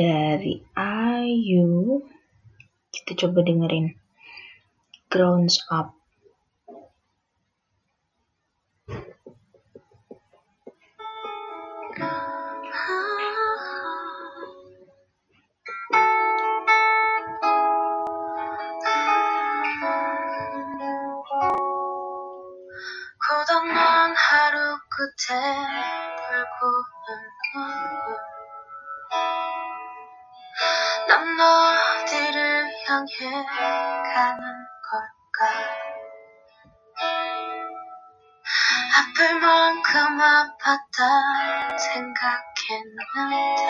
[0.00, 2.00] dari Ayu
[2.88, 3.92] kita coba dengerin.
[5.12, 6.00] Grounds Up.
[12.00, 12.39] 난
[33.20, 33.44] 향해
[34.14, 34.40] 가는
[34.90, 35.44] 걸까
[38.96, 43.62] 아플 만큼 아팠다 생각했는데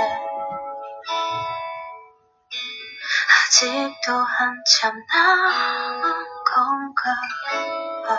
[3.51, 6.03] 아직도 한참 남은
[6.55, 7.03] 건가
[8.07, 8.11] 봐.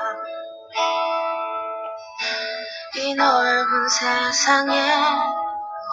[2.98, 4.76] 이 넓은 세상에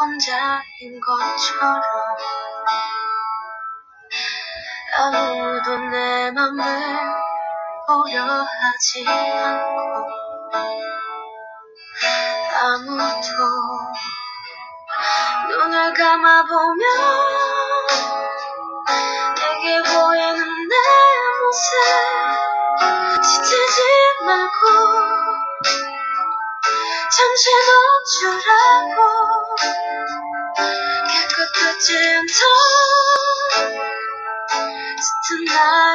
[0.01, 2.08] 혼자인 것처럼
[5.01, 6.65] 아무도 내 맘을
[7.87, 10.09] 보려 하지 않고
[12.61, 13.29] 아무도
[15.49, 16.83] 눈을 감아보면
[19.37, 20.75] 내게 보이는 내
[21.43, 21.71] 모습
[23.23, 23.83] 지치지
[24.27, 24.63] 말고
[27.17, 29.18] 잠시 멈추라고
[35.59, 35.88] Yeah.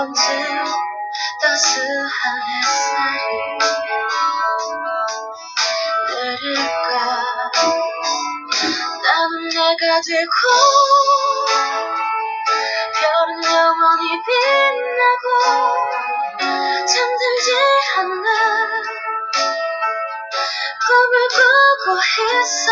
[0.00, 0.64] 한 번쯤
[1.42, 3.20] 따스한 햇살이
[6.08, 6.88] 내릴까?
[9.02, 10.32] 나는 내가 되고
[12.96, 15.26] 별은 영원히 빛나고
[16.86, 17.48] 잠들지
[17.98, 18.24] 않는
[20.86, 22.00] 꿈을 꾸고
[22.40, 22.68] 있어.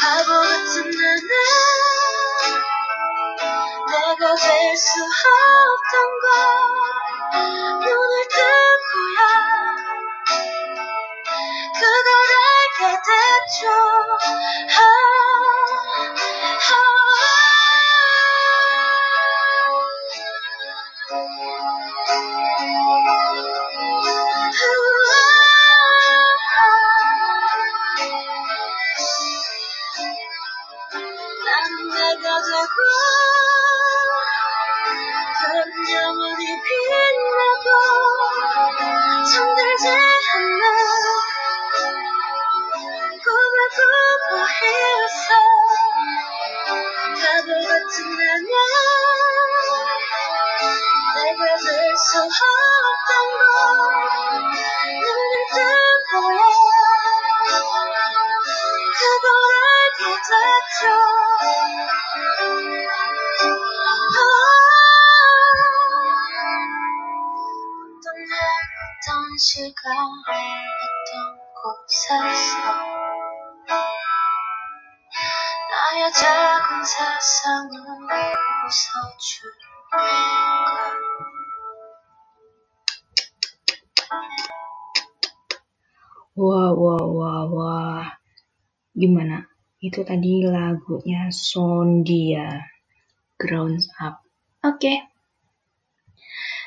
[0.00, 2.29] 바보 같은 나는
[4.40, 5.04] 될수
[5.76, 6.26] 없던 걸
[7.84, 9.20] 눈을 뜨고야.
[11.74, 13.60] 그걸 알게 됐죠
[69.79, 72.59] 어떤 시간 어떤 곳에서
[75.71, 77.71] 나의 작은 세상을
[78.67, 79.95] 웃어줄까
[86.35, 88.11] Wah, wah, wah, wah.
[88.91, 89.47] Gimana?
[89.79, 92.59] Itu tadi lagunya Sondia,
[93.39, 94.19] Grown Up.
[94.67, 95.07] Oke.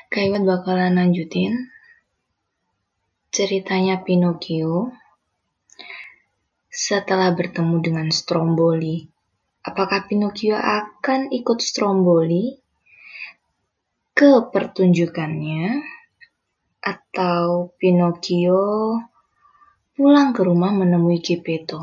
[0.08, 1.68] Kak Iwan bakalan lanjutin
[3.33, 4.93] ceritanya Pinocchio
[6.69, 9.09] setelah bertemu dengan Stromboli.
[9.65, 12.53] Apakah Pinocchio akan ikut Stromboli
[14.13, 15.81] ke pertunjukannya
[16.85, 19.01] atau Pinocchio
[19.97, 21.81] pulang ke rumah menemui Geppetto?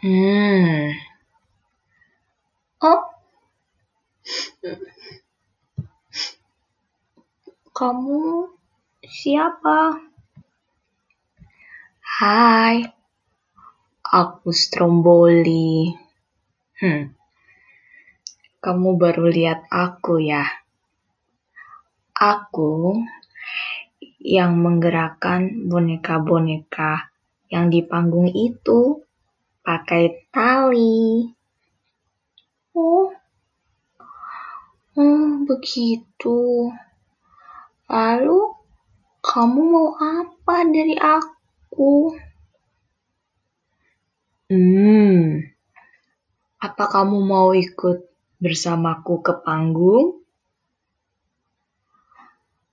[0.00, 0.88] Hmm.
[2.80, 3.02] Oh.
[7.76, 8.48] Kamu
[9.04, 10.00] siapa?
[12.00, 12.88] Hai.
[14.00, 15.92] Aku Stromboli.
[16.80, 17.12] Hmm.
[18.64, 20.48] Kamu baru lihat aku ya.
[22.16, 22.96] Aku
[24.24, 27.12] yang menggerakkan boneka-boneka
[27.52, 29.04] yang di panggung itu
[29.60, 31.28] pakai tali.
[32.72, 33.12] Oh,
[35.44, 36.72] begitu.
[37.86, 38.50] Lalu,
[39.22, 42.18] kamu mau apa dari aku?
[44.50, 45.42] Hmm,
[46.58, 48.10] apa kamu mau ikut
[48.42, 50.18] bersamaku ke panggung?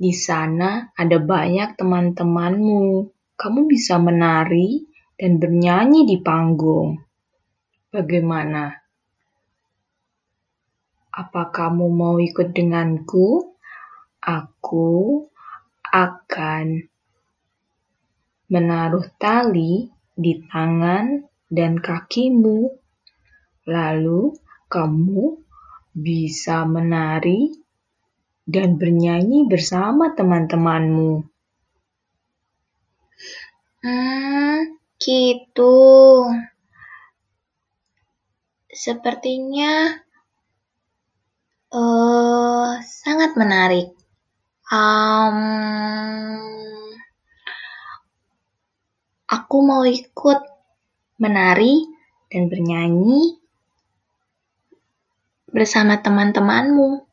[0.02, 3.06] Di sana ada banyak teman-temanmu.
[3.38, 4.82] Kamu bisa menari
[5.14, 6.98] dan bernyanyi di panggung.
[7.94, 8.74] Bagaimana?
[11.14, 13.53] Apa kamu mau ikut denganku?
[14.24, 15.28] Aku
[15.92, 16.88] akan
[18.48, 22.72] menaruh tali di tangan dan kakimu.
[23.68, 24.32] Lalu
[24.72, 25.44] kamu
[25.92, 27.52] bisa menari
[28.48, 31.28] dan bernyanyi bersama teman-temanmu.
[33.84, 35.76] Hmm, gitu.
[38.74, 40.00] Sepertinya
[41.72, 44.03] uh, sangat menarik.
[44.72, 45.40] Um,
[49.28, 50.40] aku mau ikut
[51.20, 51.84] menari
[52.32, 53.44] dan bernyanyi
[55.54, 57.06] bersama teman-temanmu.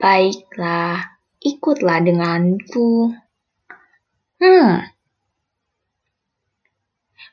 [0.00, 3.12] Baiklah, ikutlah denganku.
[4.40, 4.88] Hmm.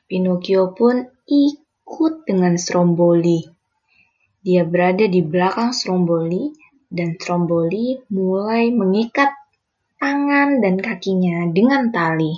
[0.04, 3.40] Pinocchio pun ikut dengan Stromboli.
[4.44, 9.28] Dia berada di belakang Stromboli dan Stromboli mulai mengikat
[10.00, 12.32] tangan dan kakinya dengan tali.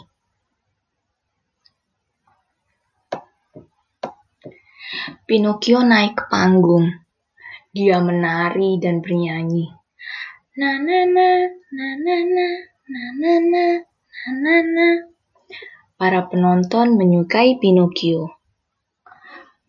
[5.30, 6.90] Pinocchio naik ke panggung.
[7.70, 9.70] Dia menari dan bernyanyi.
[10.58, 11.28] Na na na
[11.70, 12.42] na na na
[12.90, 13.66] na na na na
[14.34, 14.88] na na.
[15.94, 18.34] Para penonton menyukai Pinocchio.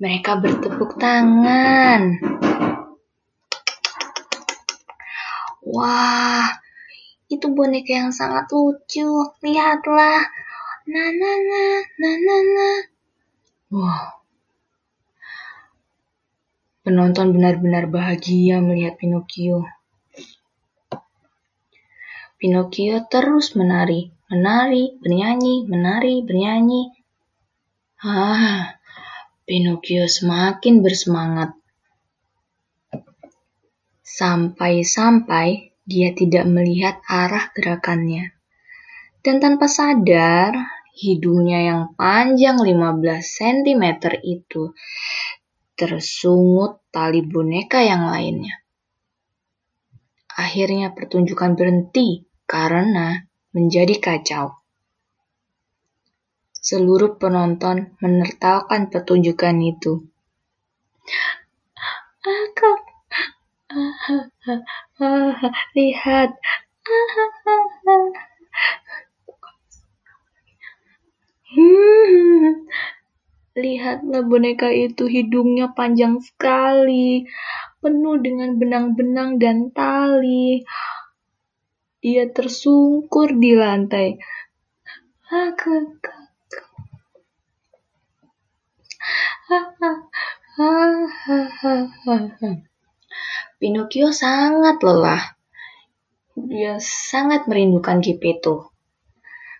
[0.02, 2.31] Mereka bertepuk tangan.
[5.72, 6.52] Wah,
[7.32, 9.32] itu boneka yang sangat lucu.
[9.40, 10.28] Lihatlah.
[10.92, 11.64] Na na na
[11.96, 12.70] na na na.
[13.72, 14.22] Wah,
[16.82, 19.70] Penonton benar-benar bahagia melihat Pinocchio.
[22.42, 26.90] Pinocchio terus menari, menari, bernyanyi, menari, bernyanyi.
[28.02, 28.82] Ah,
[29.46, 31.61] Pinocchio semakin bersemangat.
[34.12, 38.36] Sampai-sampai dia tidak melihat arah gerakannya.
[39.24, 40.52] Dan tanpa sadar,
[40.92, 43.84] hidungnya yang panjang 15 cm
[44.28, 44.76] itu
[45.80, 48.60] tersungut tali boneka yang lainnya.
[50.36, 53.16] Akhirnya pertunjukan berhenti karena
[53.56, 54.60] menjadi kacau.
[56.52, 60.06] Seluruh penonton menertawakan pertunjukan itu.
[62.22, 62.91] Aku,
[65.78, 66.30] lihat,
[73.52, 77.28] Lihatlah boneka itu hidungnya panjang sekali,
[77.84, 80.64] penuh dengan benang-benang dan tali.
[82.00, 84.18] Dia tersungkur di lantai.
[93.62, 95.38] Pinocchio sangat lelah.
[96.34, 98.74] Dia sangat merindukan Geppetto.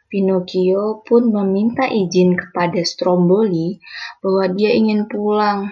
[0.10, 3.78] Pinocchio pun meminta izin kepada Stromboli
[4.26, 5.70] bahwa dia ingin pulang.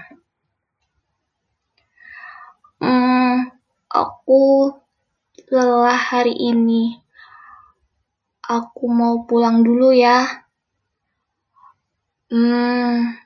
[2.77, 3.49] Hmm,
[3.89, 4.77] aku
[5.49, 7.01] lelah hari ini.
[8.45, 10.45] Aku mau pulang dulu ya.
[12.29, 13.17] Hmm,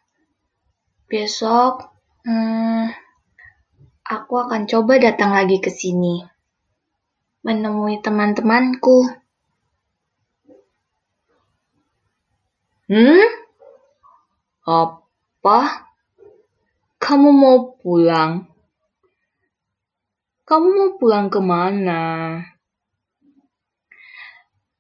[1.11, 1.91] besok
[2.23, 3.02] hmm,
[4.03, 6.33] aku akan coba datang lagi ke sini
[7.43, 9.11] menemui teman-temanku.
[12.87, 13.27] Hmm?
[14.63, 15.59] Apa?
[17.03, 18.47] Kamu mau pulang?
[20.47, 22.03] Kamu mau pulang ke mana?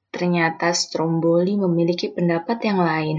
[0.07, 3.17] Ternyata Stromboli memiliki pendapat yang lain.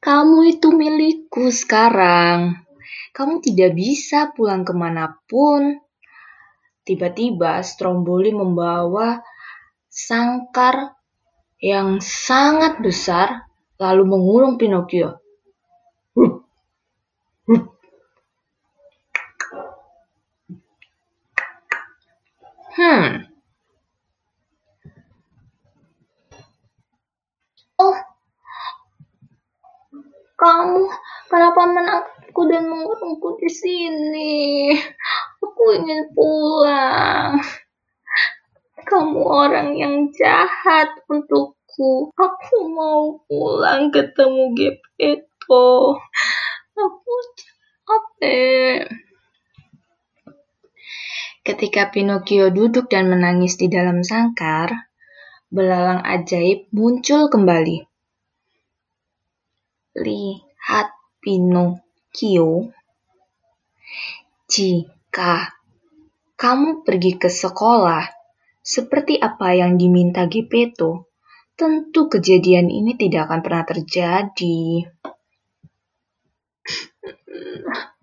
[0.00, 2.68] Kamu itu milikku sekarang.
[3.10, 5.80] Kamu tidak bisa pulang ke mana pun.
[6.86, 9.20] Tiba-tiba Stromboli membawa
[9.90, 10.96] sangkar
[11.60, 13.44] yang sangat besar
[13.76, 15.20] lalu mengurung Pinocchio.
[22.80, 23.28] Hmm.
[27.80, 27.96] Oh,
[30.40, 30.84] kamu
[31.28, 34.70] kenapa menakutku aku dan mengurungku di sini.
[35.42, 37.42] Aku ingin pulang.
[38.86, 42.14] Kamu orang yang jahat untukku.
[42.14, 45.98] Aku mau pulang ketemu Gepeto.
[46.78, 47.14] Aku
[47.82, 48.86] capek.
[51.42, 54.86] Ketika Pinocchio duduk dan menangis di dalam sangkar,
[55.50, 57.90] belalang ajaib muncul kembali.
[59.98, 60.88] Lihat
[62.10, 62.74] Pinocchio,
[64.50, 65.46] jika
[66.34, 68.02] kamu pergi ke sekolah
[68.58, 71.14] seperti apa yang diminta Gepeto,
[71.54, 74.90] tentu kejadian ini tidak akan pernah terjadi.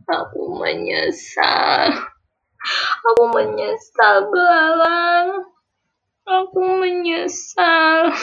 [0.08, 1.92] Aku menyesal.
[3.12, 5.52] Aku menyesal, Belalang.
[6.24, 8.16] Aku menyesal.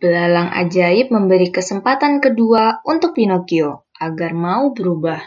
[0.00, 5.20] Belalang ajaib memberi kesempatan kedua untuk Pinocchio agar mau berubah.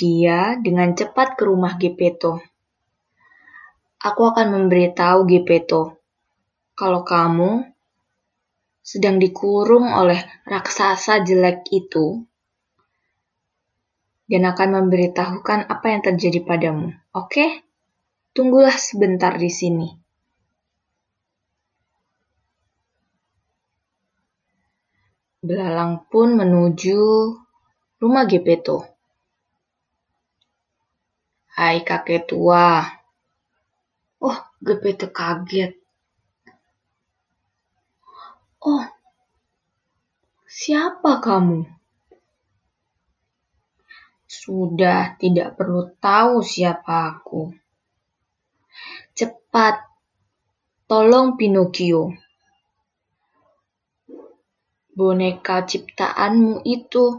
[0.00, 2.40] Dia dengan cepat ke rumah Gepeto.
[4.00, 6.00] Aku akan memberitahu Gepeto
[6.72, 7.60] kalau kamu
[8.80, 10.18] sedang dikurung oleh
[10.48, 12.24] raksasa jelek itu
[14.32, 16.88] dan akan memberitahukan apa yang terjadi padamu.
[17.12, 17.68] Oke?
[18.32, 20.01] Tunggulah sebentar di sini.
[25.42, 27.02] Belalang pun menuju
[27.98, 28.86] rumah Gepeto.
[31.58, 32.86] Hai kakek tua.
[34.22, 35.74] Oh, Gepeto kaget.
[38.62, 38.86] Oh,
[40.46, 41.66] siapa kamu?
[44.30, 47.50] Sudah tidak perlu tahu siapa aku.
[49.10, 49.90] Cepat,
[50.86, 52.14] tolong Pinocchio.
[54.92, 57.16] Boneka ciptaanmu itu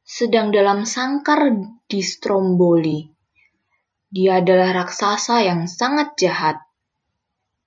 [0.00, 1.52] sedang dalam sangkar
[1.84, 3.04] di Stromboli.
[4.08, 6.56] Dia adalah raksasa yang sangat jahat.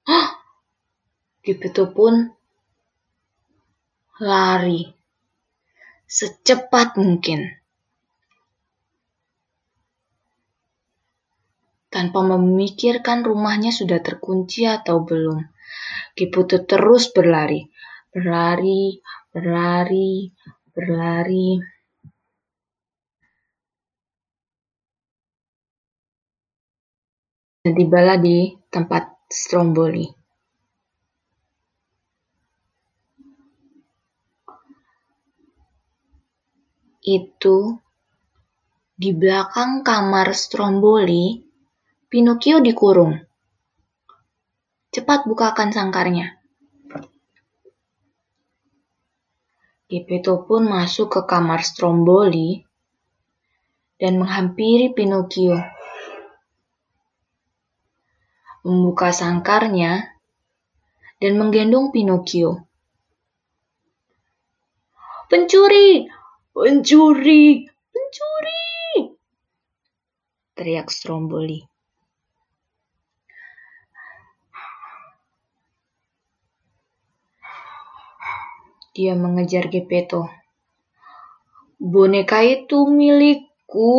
[0.10, 0.42] Hah!
[1.46, 2.34] Gepeto pun
[4.22, 4.86] lari
[6.12, 7.48] secepat mungkin.
[11.88, 15.40] Tanpa memikirkan rumahnya sudah terkunci atau belum.
[16.12, 17.71] Gepeto terus berlari,
[18.12, 19.00] berlari,
[19.32, 20.30] berlari,
[20.76, 21.60] berlari.
[27.62, 30.10] dan tibalah di tempat Stromboli.
[37.02, 37.78] Itu
[38.98, 41.42] di belakang kamar Stromboli,
[42.10, 43.18] Pinocchio dikurung.
[44.92, 46.41] Cepat bukakan sangkarnya.
[49.92, 52.64] Gepeto pun masuk ke kamar Stromboli
[54.00, 55.60] dan menghampiri Pinocchio
[58.62, 60.06] membuka sangkarnya,
[61.22, 62.66] dan menggendong Pinocchio.
[65.30, 66.06] Pencuri!
[66.54, 67.66] Pencuri!
[67.66, 68.62] Pencuri!
[70.54, 71.71] Teriak Stromboli.
[78.92, 80.28] Dia mengejar Gepeto.
[81.80, 83.90] Boneka itu milikku.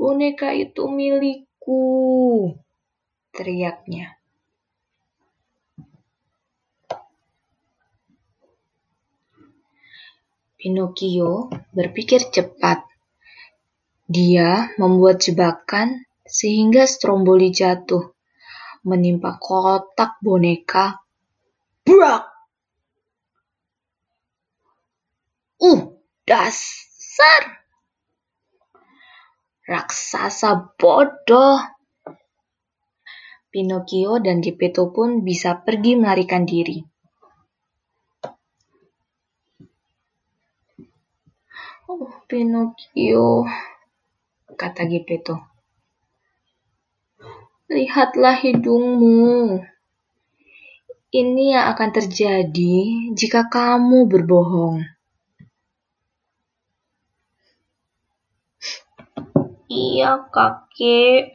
[0.00, 1.84] Boneka itu milikku
[3.30, 4.16] teriaknya.
[10.58, 12.88] Pinocchio berpikir cepat.
[14.08, 18.16] Dia membuat jebakan sehingga Stromboli jatuh,
[18.88, 21.04] menimpa kotak boneka.
[21.84, 22.33] Brak!
[25.64, 25.96] Uh,
[26.28, 27.64] dasar!
[29.64, 31.56] Raksasa bodoh!
[33.48, 36.84] Pinocchio dan Geppetto pun bisa pergi melarikan diri.
[41.88, 43.48] Oh, Pinocchio,
[44.52, 45.48] kata Geppetto.
[47.72, 49.64] Lihatlah hidungmu.
[51.08, 52.76] Ini yang akan terjadi
[53.16, 54.93] jika kamu berbohong.
[59.74, 61.34] Iya, kakek.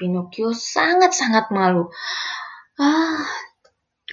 [0.00, 1.92] Pinocchio sangat-sangat malu.
[2.80, 3.28] Ah,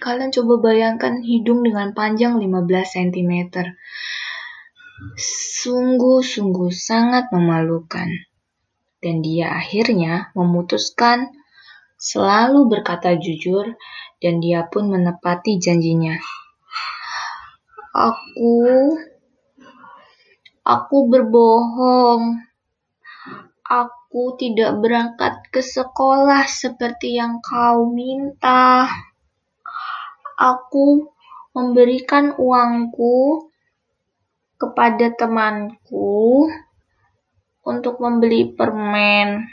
[0.03, 3.33] kalian coba bayangkan hidung dengan panjang 15 cm.
[5.63, 8.11] Sungguh-sungguh sangat memalukan.
[8.99, 11.31] Dan dia akhirnya memutuskan
[11.95, 13.79] selalu berkata jujur
[14.19, 16.19] dan dia pun menepati janjinya.
[17.95, 18.59] Aku
[20.67, 22.48] aku berbohong.
[23.69, 28.89] Aku tidak berangkat ke sekolah seperti yang kau minta.
[30.41, 31.13] Aku
[31.53, 33.45] memberikan uangku
[34.57, 36.49] kepada temanku
[37.61, 39.45] untuk membeli permen.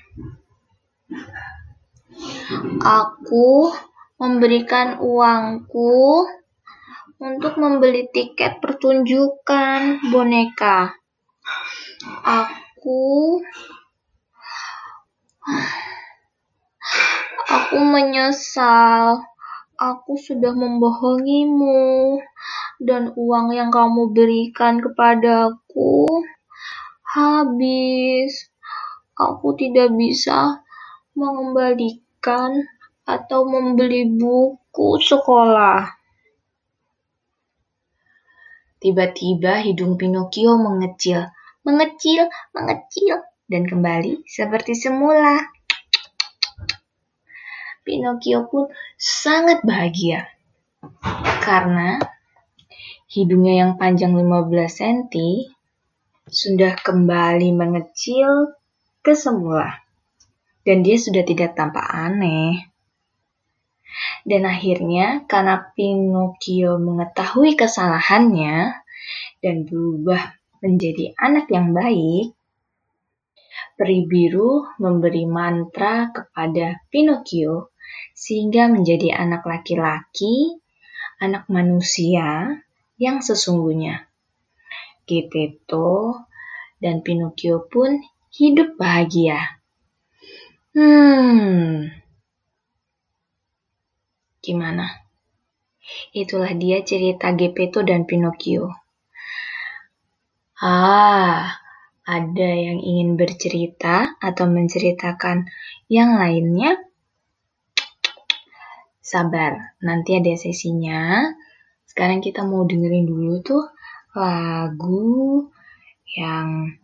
[2.81, 3.69] Aku
[4.17, 6.25] memberikan uangku
[7.21, 10.97] untuk membeli tiket pertunjukan boneka.
[12.25, 13.45] Aku
[17.47, 19.23] Aku menyesal.
[19.77, 22.17] Aku sudah membohongimu
[22.81, 26.09] dan uang yang kamu berikan kepadaku
[27.05, 28.49] habis.
[29.17, 30.65] Aku tidak bisa
[31.17, 32.67] mengembalikan
[33.07, 35.97] atau membeli buku sekolah.
[38.77, 41.33] Tiba-tiba hidung Pinocchio mengecil,
[41.65, 45.51] mengecil, mengecil, dan kembali seperti semula.
[47.87, 48.67] Pinocchio pun
[48.99, 50.27] sangat bahagia
[51.43, 52.03] karena
[53.07, 55.15] hidungnya yang panjang 15 cm
[56.27, 58.59] sudah kembali mengecil
[59.07, 59.87] ke semula
[60.67, 62.67] dan dia sudah tidak tampak aneh.
[64.27, 68.75] Dan akhirnya karena Pinocchio mengetahui kesalahannya
[69.41, 72.36] dan berubah menjadi anak yang baik,
[73.77, 77.77] peri biru memberi mantra kepada Pinocchio
[78.17, 80.57] sehingga menjadi anak laki-laki,
[81.21, 82.57] anak manusia
[82.97, 84.09] yang sesungguhnya.
[85.07, 86.25] Geppetto
[86.81, 88.01] dan Pinocchio pun
[88.33, 89.61] hidup bahagia.
[90.73, 91.89] Hmm,
[94.41, 95.07] gimana?
[96.11, 98.75] Itulah dia cerita Geppetto dan Pinocchio.
[100.57, 101.66] Ah,
[102.07, 105.51] ada yang ingin bercerita atau menceritakan
[105.91, 106.87] yang lainnya?
[109.07, 111.31] sabar, nanti ada sesinya.
[111.87, 113.63] Sekarang kita mau dengerin dulu tuh
[114.19, 115.47] lagu
[116.19, 116.75] yang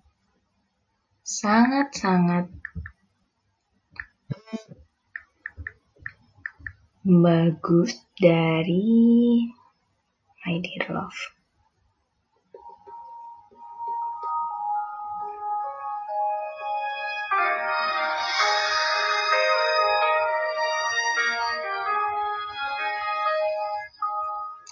[1.27, 2.47] sangat-sangat
[7.03, 9.43] bagus dari
[10.47, 11.42] My Dear Love.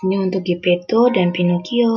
[0.01, 1.93] Ini untuk Gepetto dan Pinocchio.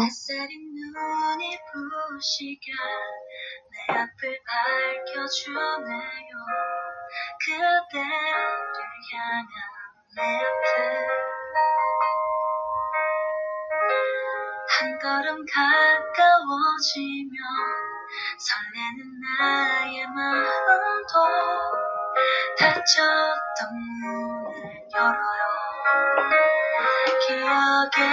[14.74, 17.38] 한 걸음 가까워지며
[18.38, 19.00] 설레는
[19.40, 21.14] 나의 마음도
[22.60, 26.63] 닫혔던 문을 열어요
[27.26, 28.04] 기억에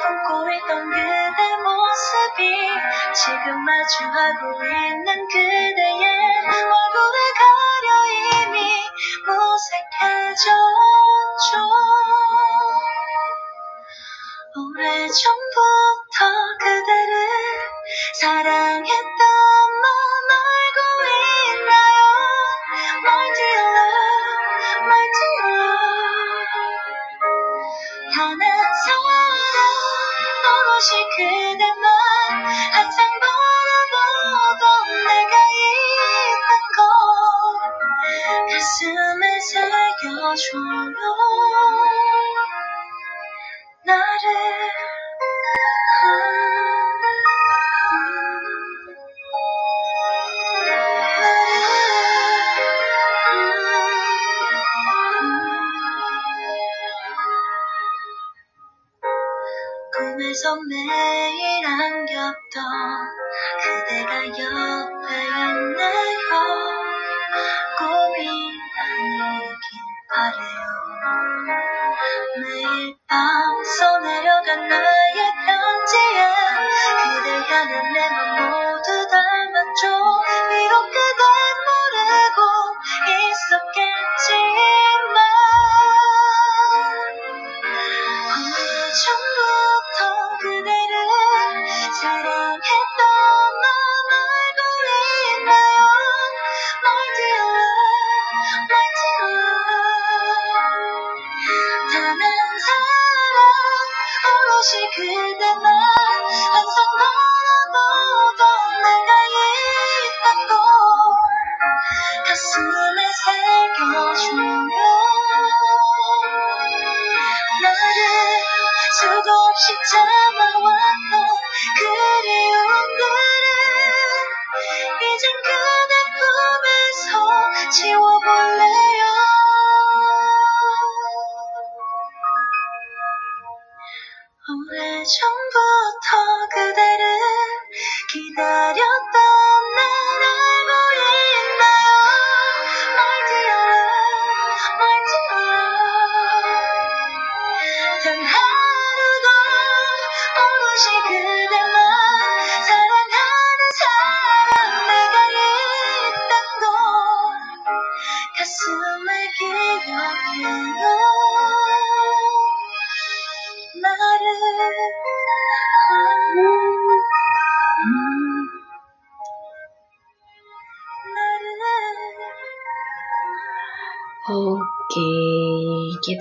[0.00, 2.68] 품고 있던 그대 모습이
[3.14, 7.69] 지금 마주하고 있는 그대의 얼굴을 가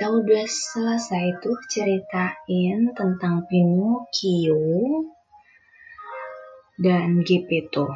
[0.09, 5.05] kita udah selesai tuh ceritain tentang Pinocchio
[6.81, 7.93] dan Gepetto.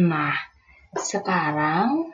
[0.00, 0.32] Nah,
[0.96, 2.08] sekarang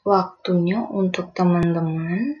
[0.00, 2.40] waktunya untuk teman-teman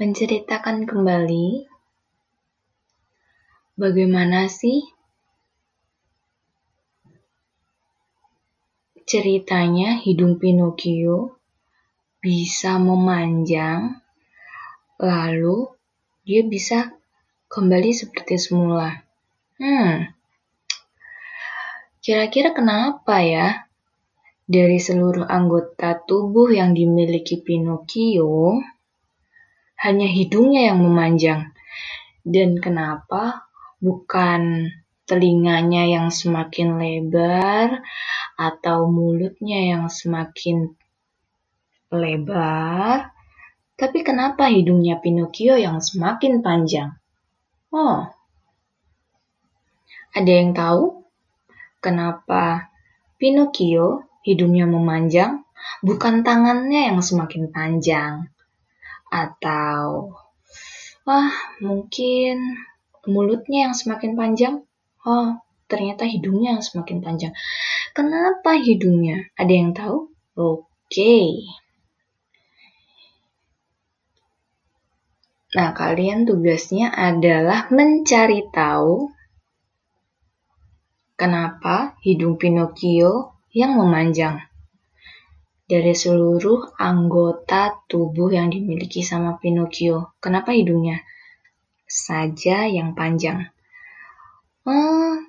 [0.00, 1.68] menceritakan kembali
[3.76, 4.88] bagaimana sih
[9.08, 11.40] Ceritanya hidung Pinocchio
[12.20, 14.04] bisa memanjang,
[15.00, 15.64] lalu
[16.28, 16.92] dia bisa
[17.48, 19.00] kembali seperti semula.
[19.56, 20.12] Hmm,
[22.04, 23.64] kira-kira kenapa ya?
[24.44, 28.60] Dari seluruh anggota tubuh yang dimiliki Pinocchio,
[29.88, 31.56] hanya hidungnya yang memanjang.
[32.20, 33.48] Dan kenapa
[33.80, 34.68] bukan
[35.08, 37.80] telinganya yang semakin lebar
[38.38, 40.78] atau mulutnya yang semakin
[41.90, 43.10] lebar,
[43.74, 46.94] tapi kenapa hidungnya Pinocchio yang semakin panjang?
[47.74, 48.06] Oh,
[50.14, 51.02] ada yang tahu
[51.82, 52.70] kenapa
[53.18, 55.42] Pinocchio hidungnya memanjang,
[55.82, 58.30] bukan tangannya yang semakin panjang?
[59.10, 60.14] Atau,
[61.02, 62.62] wah, mungkin
[63.08, 64.54] mulutnya yang semakin panjang?
[65.02, 67.32] Oh, ternyata hidungnya semakin panjang.
[67.92, 69.28] Kenapa hidungnya?
[69.36, 70.08] Ada yang tahu?
[70.34, 71.44] Oke.
[75.48, 79.08] Nah, kalian tugasnya adalah mencari tahu
[81.16, 84.44] kenapa hidung Pinocchio yang memanjang
[85.68, 90.16] dari seluruh anggota tubuh yang dimiliki sama Pinocchio.
[90.20, 91.04] Kenapa hidungnya
[91.84, 93.48] saja yang panjang?
[94.64, 95.27] Hmm,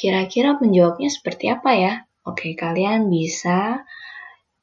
[0.00, 1.92] kira-kira menjawabnya seperti apa ya?
[2.24, 3.84] Oke, kalian bisa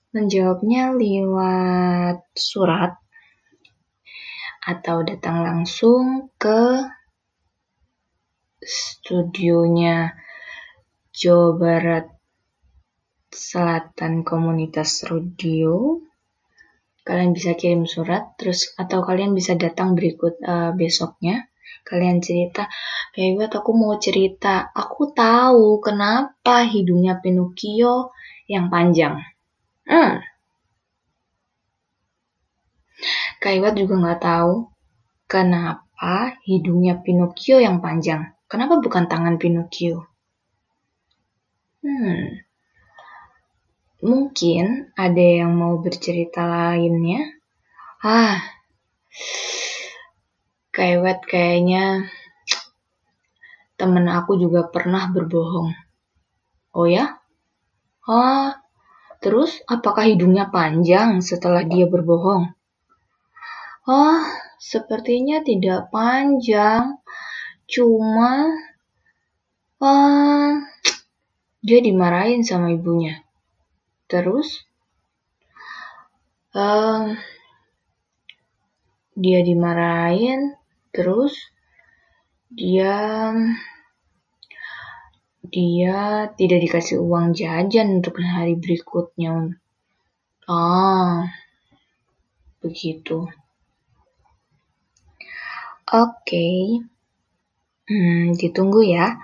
[0.09, 2.97] menjawabnya lewat surat
[4.65, 6.89] atau datang langsung ke
[8.65, 10.17] studionya
[11.13, 12.05] Jawa Barat
[13.29, 16.01] Selatan Komunitas Radio.
[17.05, 21.45] Kalian bisa kirim surat terus atau kalian bisa datang berikut uh, besoknya
[21.85, 22.71] kalian cerita
[23.11, 28.15] kayak buat aku mau cerita aku tahu kenapa hidungnya Pinocchio
[28.49, 29.21] yang panjang
[29.85, 30.23] hmm.
[33.37, 34.53] Kaiwat juga nggak tahu
[35.29, 38.33] kenapa hidungnya Pinocchio yang panjang.
[38.49, 40.07] Kenapa bukan tangan Pinocchio?
[41.85, 42.41] Hmm,
[44.01, 47.21] mungkin ada yang mau bercerita lainnya.
[48.01, 48.41] Ah,
[50.77, 52.05] Kewet kayaknya
[53.81, 55.73] temen aku juga pernah berbohong.
[56.77, 57.17] Oh ya?
[58.05, 58.61] Ah,
[59.17, 62.53] terus apakah hidungnya panjang setelah dia berbohong?
[63.89, 64.21] Oh,
[64.61, 67.01] sepertinya tidak panjang.
[67.65, 68.53] Cuma
[69.81, 70.61] ah,
[71.65, 73.25] dia dimarahin sama ibunya.
[74.05, 74.61] Terus
[76.53, 77.17] uh,
[79.17, 80.53] dia dimarahin
[80.97, 81.37] Terus
[82.49, 83.29] dia
[85.45, 89.61] dia tidak dikasih uang jajan untuk hari berikutnya.
[90.49, 91.29] Ah,
[92.65, 93.29] begitu.
[95.87, 96.59] Oke, okay.
[97.93, 99.21] hmm, ditunggu ya.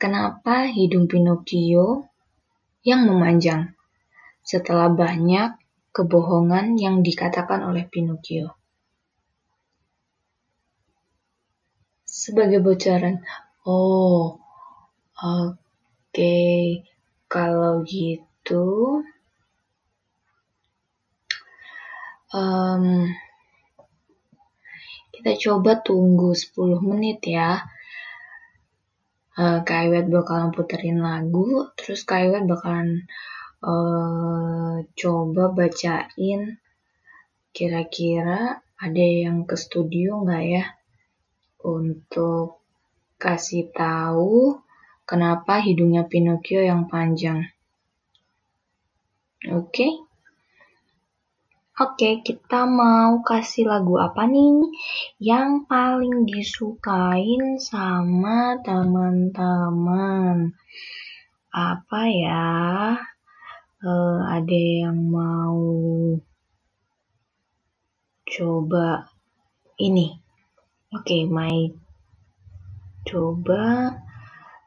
[0.00, 2.08] Kenapa hidung Pinocchio
[2.82, 3.76] yang memanjang
[4.42, 5.60] setelah banyak
[5.94, 8.61] kebohongan yang dikatakan oleh Pinocchio?
[12.22, 13.18] Sebagai bocoran.
[13.66, 14.38] Oh,
[15.18, 15.58] oke.
[16.14, 16.86] Okay.
[17.26, 19.00] Kalau gitu,
[22.36, 23.08] um,
[25.10, 27.64] kita coba tunggu 10 menit ya.
[29.32, 33.08] Uh, Kak Iwet bakalan puterin lagu, terus Kak Iwet bakalan
[33.64, 36.60] uh, coba bacain
[37.56, 40.64] kira-kira ada yang ke studio nggak ya?
[41.66, 42.62] Untuk
[43.18, 44.62] kasih tahu
[45.02, 47.50] kenapa hidungnya Pinocchio yang panjang.
[49.50, 49.74] Oke?
[49.74, 49.92] Okay?
[51.82, 54.70] Oke, kita mau kasih lagu apa nih
[55.18, 60.54] yang paling disukain sama teman-teman?
[61.50, 62.54] Apa ya?
[63.82, 65.58] Uh, ada yang mau
[68.30, 69.10] coba
[69.82, 70.21] ini?
[70.92, 71.72] Oke, okay, my
[73.08, 73.96] coba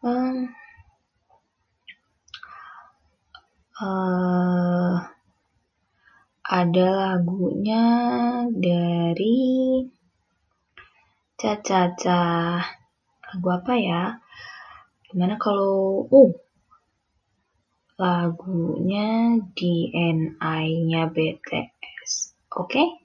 [0.01, 0.49] um,
[3.77, 5.05] uh,
[6.41, 7.85] ada lagunya
[8.49, 9.85] dari
[11.37, 11.93] Caca.
[13.21, 14.17] Lagu apa ya?
[15.05, 16.33] Gimana kalau uh
[18.01, 22.33] lagunya DNI-nya BTS.
[22.49, 22.65] Oke?
[22.65, 23.04] Okay?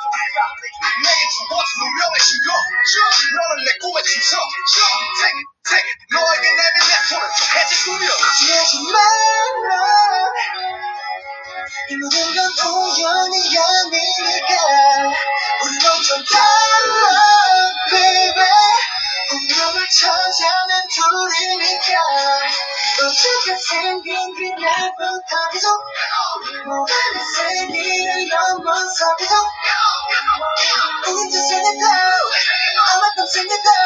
[1.03, 4.39] 내게 주어진 운명의 신고 너는 내 꿈의 주석
[5.67, 8.07] Take 너에게 내민 내 손을 좀 해지구려
[8.39, 9.71] 지하지 말라.
[11.89, 14.51] 이 모든 건 우연이 아니니까
[15.63, 17.03] 우리 완전 달라
[17.89, 18.41] baby
[19.32, 22.00] 운명을 찾아낸 둘이니까
[23.02, 25.68] 어떻게 생긴 그날부터 계속
[26.66, 26.94] 모든
[27.36, 29.34] 세계를 넘어서 계속
[31.08, 31.86] 인생에도
[32.92, 33.79] 아마도 생에도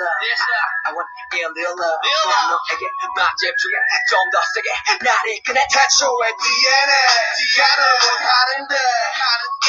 [0.00, 0.79] 你也是。
[0.90, 2.00] Real love.
[2.50, 2.82] 너에게
[3.16, 3.76] 막 집중해
[4.10, 4.68] 좀더 세게
[5.06, 6.92] 나를 그네 태초의 DNA.
[7.38, 8.74] DNA를 원하는데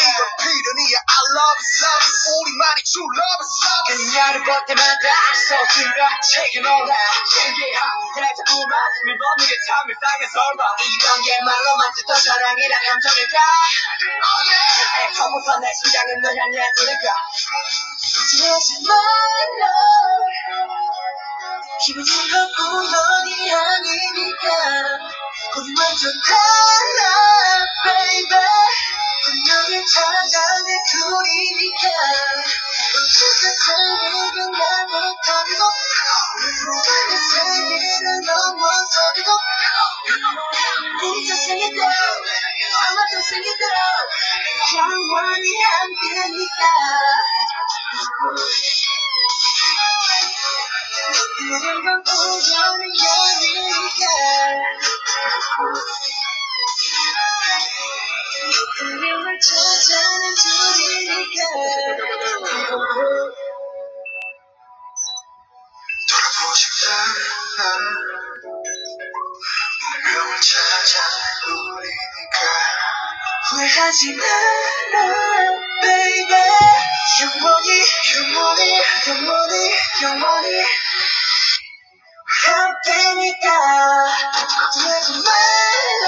[0.01, 0.97] 이건 필연이야.
[0.97, 2.15] I love it, love it.
[2.41, 3.97] 우리만이 true love it, love it.
[4.01, 5.05] 그녀를 볼 때마다
[5.47, 6.93] 서술과 책이 놀라.
[7.30, 7.80] 신기하.
[8.15, 8.74] 그래 자꾸만
[9.05, 10.61] 밀번는 게 참 일상의 설마.
[10.82, 13.38] 이건 얘말로만 듣던 사랑이란 감정일까?
[15.15, 17.07] 처음부터 내 심장은 널 향해 두니까.
[18.41, 19.63] 하지 말라
[21.86, 24.47] 기분이 건 우연이 아니니까
[25.57, 28.47] 우리 완전 달라 baby.
[29.24, 31.88] 분명히 찾아낸 둘이니까.
[32.91, 35.62] 어떻게 생각은 나부터 계속
[36.66, 39.30] 모든 세계를 넘어서 계속
[41.16, 43.64] 이제 생일도 아마도 생일도
[44.78, 46.64] 영원히 함께니까
[53.04, 54.04] 아니니까
[58.82, 61.41] 운명을 찾아낸 우리니까?
[77.22, 77.70] 영원히
[78.18, 79.56] 영원히 영원히
[80.02, 80.81] 영원히
[82.46, 83.48] 함께니까
[84.34, 86.06] 걱정하지 말라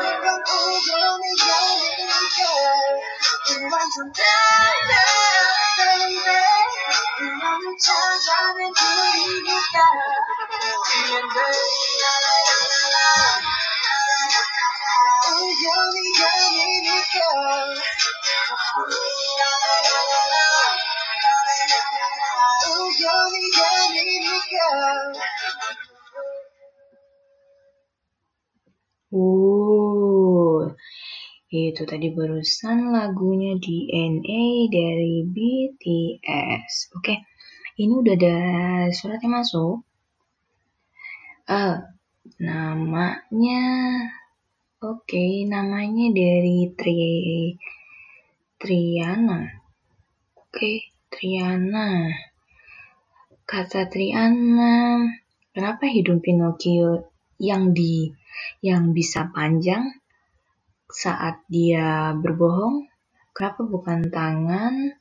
[0.00, 2.40] 내가 우연히 열리니까
[3.46, 5.12] 그 완전 달라
[5.92, 6.52] baby
[7.42, 9.78] 너를 찾아낸 길이니까
[10.92, 11.22] 그냥
[15.28, 17.16] 우연히 열리니까
[31.52, 36.96] Itu tadi barusan lagunya DNA dari BTS.
[36.96, 37.20] Oke,
[37.76, 38.38] ini udah ada
[38.88, 39.84] suratnya masuk.
[41.44, 41.76] Uh,
[42.40, 43.64] namanya,
[44.80, 47.04] oke, okay, namanya dari Tri
[48.56, 49.44] Triana.
[50.40, 50.76] Oke, okay,
[51.12, 52.16] Triana.
[53.52, 55.04] Kata Triana,
[55.52, 58.08] kenapa hidung Pinocchio yang di
[58.64, 59.92] yang bisa panjang
[60.88, 62.88] saat dia berbohong?
[63.36, 64.96] Kenapa bukan tangan,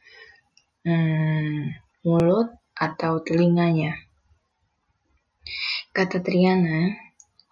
[0.84, 3.96] hmm, mulut, atau telinganya?
[5.96, 6.92] Kata Triana,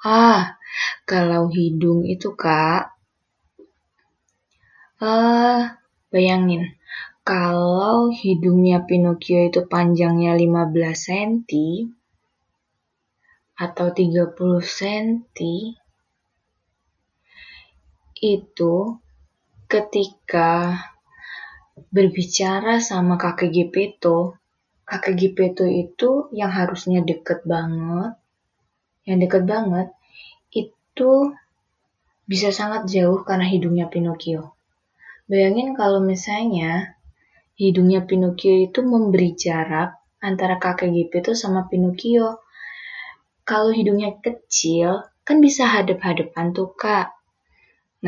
[0.04, 0.60] ah,
[1.08, 2.91] kalau hidung itu kak,
[5.00, 5.64] uh,
[6.12, 6.76] bayangin,
[7.24, 11.32] kalau hidungnya Pinocchio itu panjangnya 15 cm,
[13.59, 15.28] atau 30 cm,
[18.20, 18.76] itu
[19.67, 20.80] ketika
[21.91, 24.36] berbicara sama kakek Gepeto,
[24.84, 28.15] kakek Gepeto itu yang harusnya deket banget,
[29.07, 29.88] yang deket banget,
[30.51, 31.32] itu
[32.28, 34.53] bisa sangat jauh karena hidungnya Pinocchio.
[35.30, 36.99] Bayangin kalau misalnya
[37.60, 42.39] hidungnya Pinocchio itu memberi jarak antara kakek Gepeto sama Pinocchio.
[43.43, 47.12] Kalau hidungnya kecil, kan bisa hadap-hadapan tuh kak.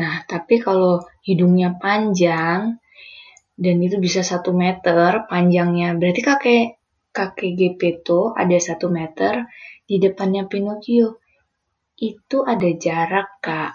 [0.00, 2.80] Nah, tapi kalau hidungnya panjang
[3.52, 6.64] dan itu bisa satu meter panjangnya, berarti kakek
[7.12, 9.44] kakek Gepetto ada satu meter
[9.84, 11.20] di depannya Pinocchio.
[12.00, 13.72] Itu ada jarak, Kak.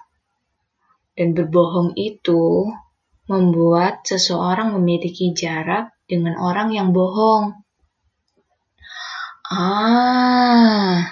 [1.14, 2.68] Dan berbohong itu
[3.28, 7.60] membuat seseorang memiliki jarak dengan orang yang bohong.
[9.48, 11.12] Ah,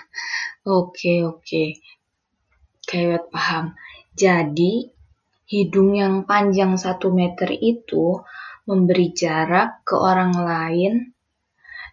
[0.63, 1.39] oke okay, oke.
[1.43, 1.70] Okay.
[2.88, 3.76] Kayak paham.
[4.16, 4.95] Jadi,
[5.45, 8.18] Hidung yang panjang satu meter itu
[8.66, 11.13] memberi jarak ke orang lain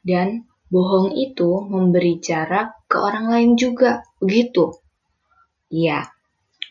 [0.00, 4.02] dan bohong itu memberi jarak ke orang lain juga.
[4.24, 4.72] Begitu.
[5.68, 6.08] Ya.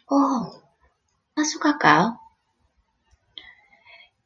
[0.09, 0.57] Oh,
[1.37, 2.20] masuk akal.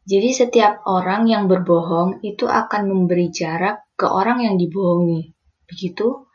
[0.06, 5.34] Jadi setiap orang yang berbohong itu akan memberi jarak ke orang yang dibohongi.
[5.66, 6.30] Begitu?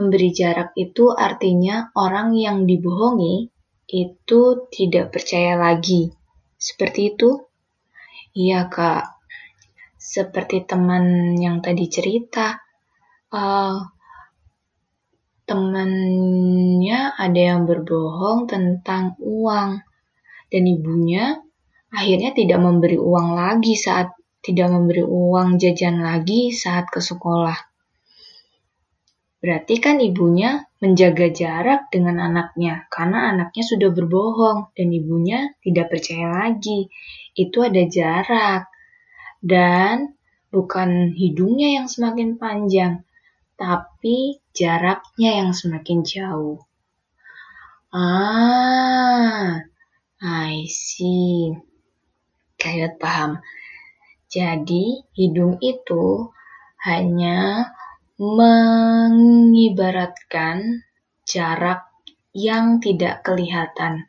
[0.00, 3.52] Memberi jarak itu artinya orang yang dibohongi
[3.92, 4.40] itu
[4.72, 6.08] tidak percaya lagi.
[6.56, 7.44] Seperti itu?
[8.32, 9.20] Iya, Kak.
[10.00, 12.56] Seperti teman yang tadi cerita,
[13.36, 13.76] uh,
[15.44, 19.80] temannya ada yang berbohong tentang uang,
[20.48, 21.36] dan ibunya
[21.92, 24.12] akhirnya tidak memberi uang lagi saat
[24.44, 27.58] tidak memberi uang jajan lagi saat ke sekolah.
[29.38, 36.26] Berarti kan ibunya menjaga jarak dengan anaknya karena anaknya sudah berbohong dan ibunya tidak percaya
[36.26, 36.90] lagi.
[37.38, 38.66] Itu ada jarak.
[39.38, 40.18] Dan
[40.50, 43.06] bukan hidungnya yang semakin panjang,
[43.54, 46.58] tapi jaraknya yang semakin jauh.
[47.94, 49.62] Ah,
[50.18, 51.67] I see.
[52.58, 53.38] Kayak paham.
[54.28, 56.28] Jadi, hidung itu
[56.84, 57.72] hanya
[58.18, 60.84] mengibaratkan
[61.22, 61.86] jarak
[62.34, 64.04] yang tidak kelihatan.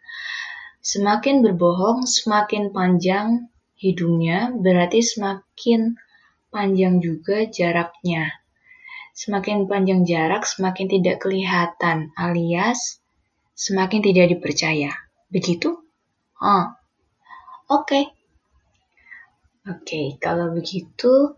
[0.82, 5.94] Semakin berbohong, semakin panjang hidungnya, berarti semakin
[6.50, 8.34] panjang juga jaraknya.
[9.14, 13.00] Semakin panjang jarak, semakin tidak kelihatan, alias
[13.60, 14.96] semakin tidak dipercaya.
[15.28, 15.76] Begitu?
[16.40, 16.66] Oh,
[17.68, 17.84] oke.
[17.84, 18.04] Okay.
[19.70, 21.38] Oke, kalau begitu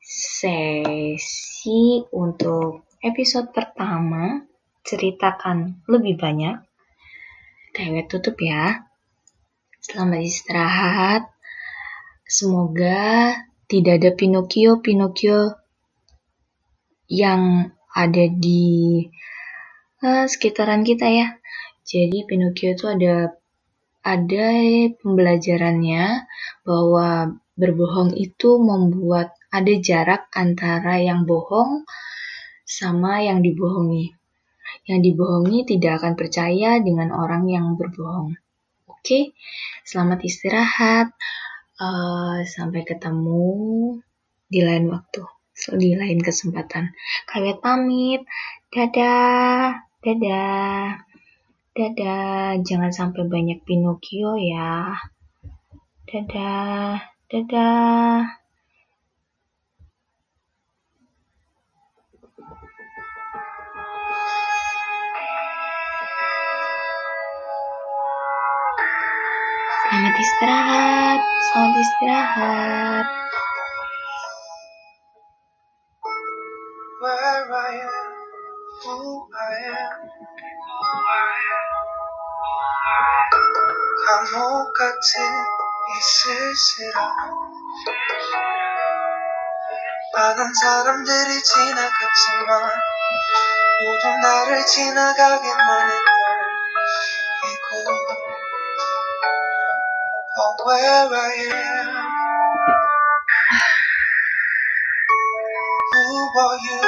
[0.00, 1.28] sesi
[2.08, 4.48] untuk episode pertama
[4.80, 6.56] ceritakan lebih banyak.
[7.76, 8.88] Kayak tutup ya.
[9.76, 11.28] Selamat istirahat.
[12.24, 13.36] Semoga
[13.68, 15.52] tidak ada Pinocchio-Pinocchio
[17.12, 19.04] yang ada di
[20.00, 21.36] uh, sekitaran kita ya.
[21.84, 23.36] Jadi Pinocchio itu ada
[24.00, 24.48] ada
[25.04, 26.24] pembelajarannya
[26.64, 31.84] bahwa berbohong itu membuat ada jarak antara yang bohong
[32.64, 34.16] sama yang dibohongi.
[34.88, 38.38] Yang dibohongi tidak akan percaya dengan orang yang berbohong.
[38.88, 39.34] Oke,
[39.84, 41.12] selamat istirahat.
[41.80, 43.96] Uh, sampai ketemu
[44.44, 45.24] di lain waktu,
[45.80, 46.92] di lain kesempatan.
[47.24, 48.22] Kalian pamit.
[48.70, 51.00] Dadah, dadah,
[51.72, 52.60] dadah.
[52.62, 54.94] Jangan sampai banyak Pinocchio ya.
[56.06, 57.00] Dadah,
[57.30, 58.26] dadah.
[69.86, 73.06] Selamat istirahat, selamat istirahat.
[84.10, 84.98] Kamu 같
[86.02, 87.30] 쓸쓸한
[90.14, 92.70] 많은 사람들이 지나갔지만
[93.80, 96.00] 모두 나를 지나가게만 했던
[97.46, 98.30] 이곳
[100.66, 101.88] where I am.
[105.92, 106.06] Who
[106.44, 106.82] are you?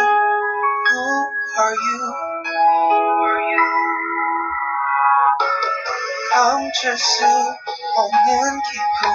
[0.91, 1.05] Who
[1.59, 2.01] are you?
[6.33, 7.25] 감출 수
[8.03, 9.13] 없는 기분.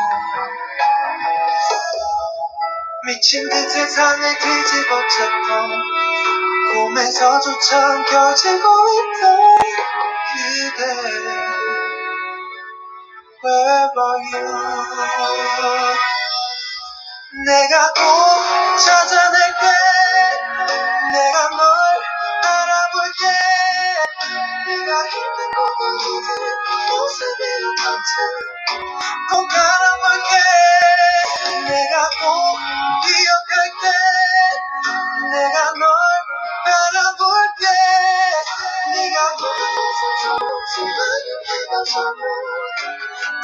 [3.06, 5.82] 미친 듯 세상을 뒤집어 쳤던
[6.74, 9.58] 꿈에서조차 켜지고 있던
[10.34, 10.86] 그대.
[13.44, 15.96] Where are you?
[17.46, 19.64] 내가 꼭 찾아낼게
[21.12, 21.60] 내가 널
[22.44, 23.24] 알아볼게.
[24.68, 25.82] 네가 힘든 곳은
[26.90, 30.32] 모습이 어떤지 꼭 알아볼게
[31.68, 32.58] 내가 꼭
[33.06, 33.84] 기억할게
[35.32, 35.86] 내가 널
[36.66, 37.64] 바라볼게.
[38.92, 41.72] 네가 조금씩 많은 해가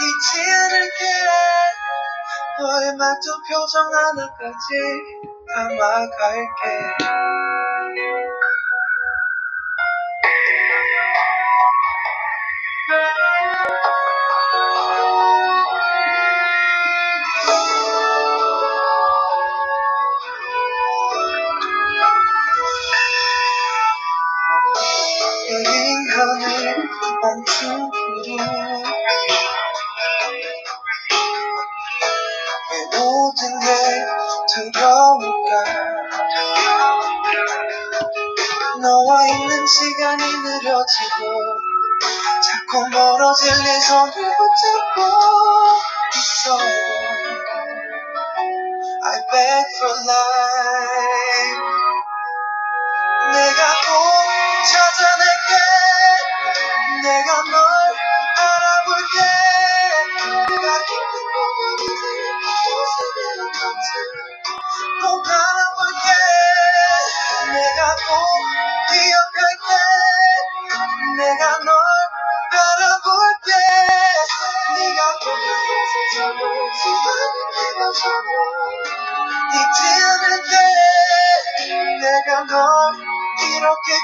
[0.02, 1.02] 잊지 않을게.
[2.60, 4.68] 너의 말투 표정 하나까지
[5.56, 7.23] 담아갈게
[39.74, 41.58] 시간이 느려지고
[42.44, 45.02] 자꾸 멀어질 네 손을 붙잡고
[46.16, 46.58] 있어.
[49.06, 51.23] I beg for life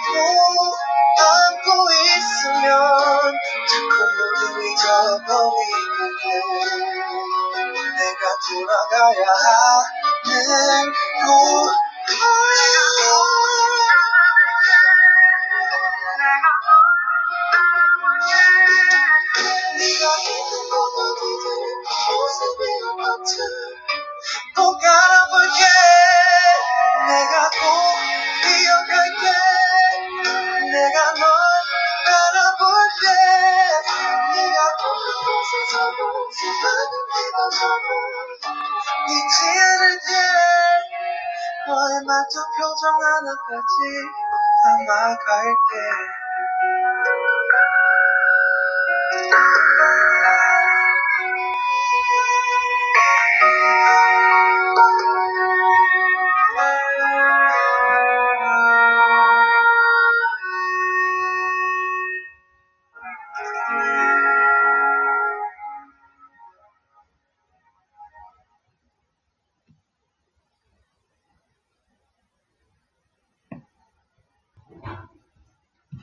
[0.08, 0.78] 꼭
[1.20, 2.70] 안고 있으면
[3.70, 6.24] 자꾸 모두 잊어버리는데
[7.98, 9.30] 내가 돌아가야
[10.26, 10.94] 하는
[11.26, 11.89] 곳
[43.20, 43.76] 하나까지
[44.64, 45.74] 담아갈게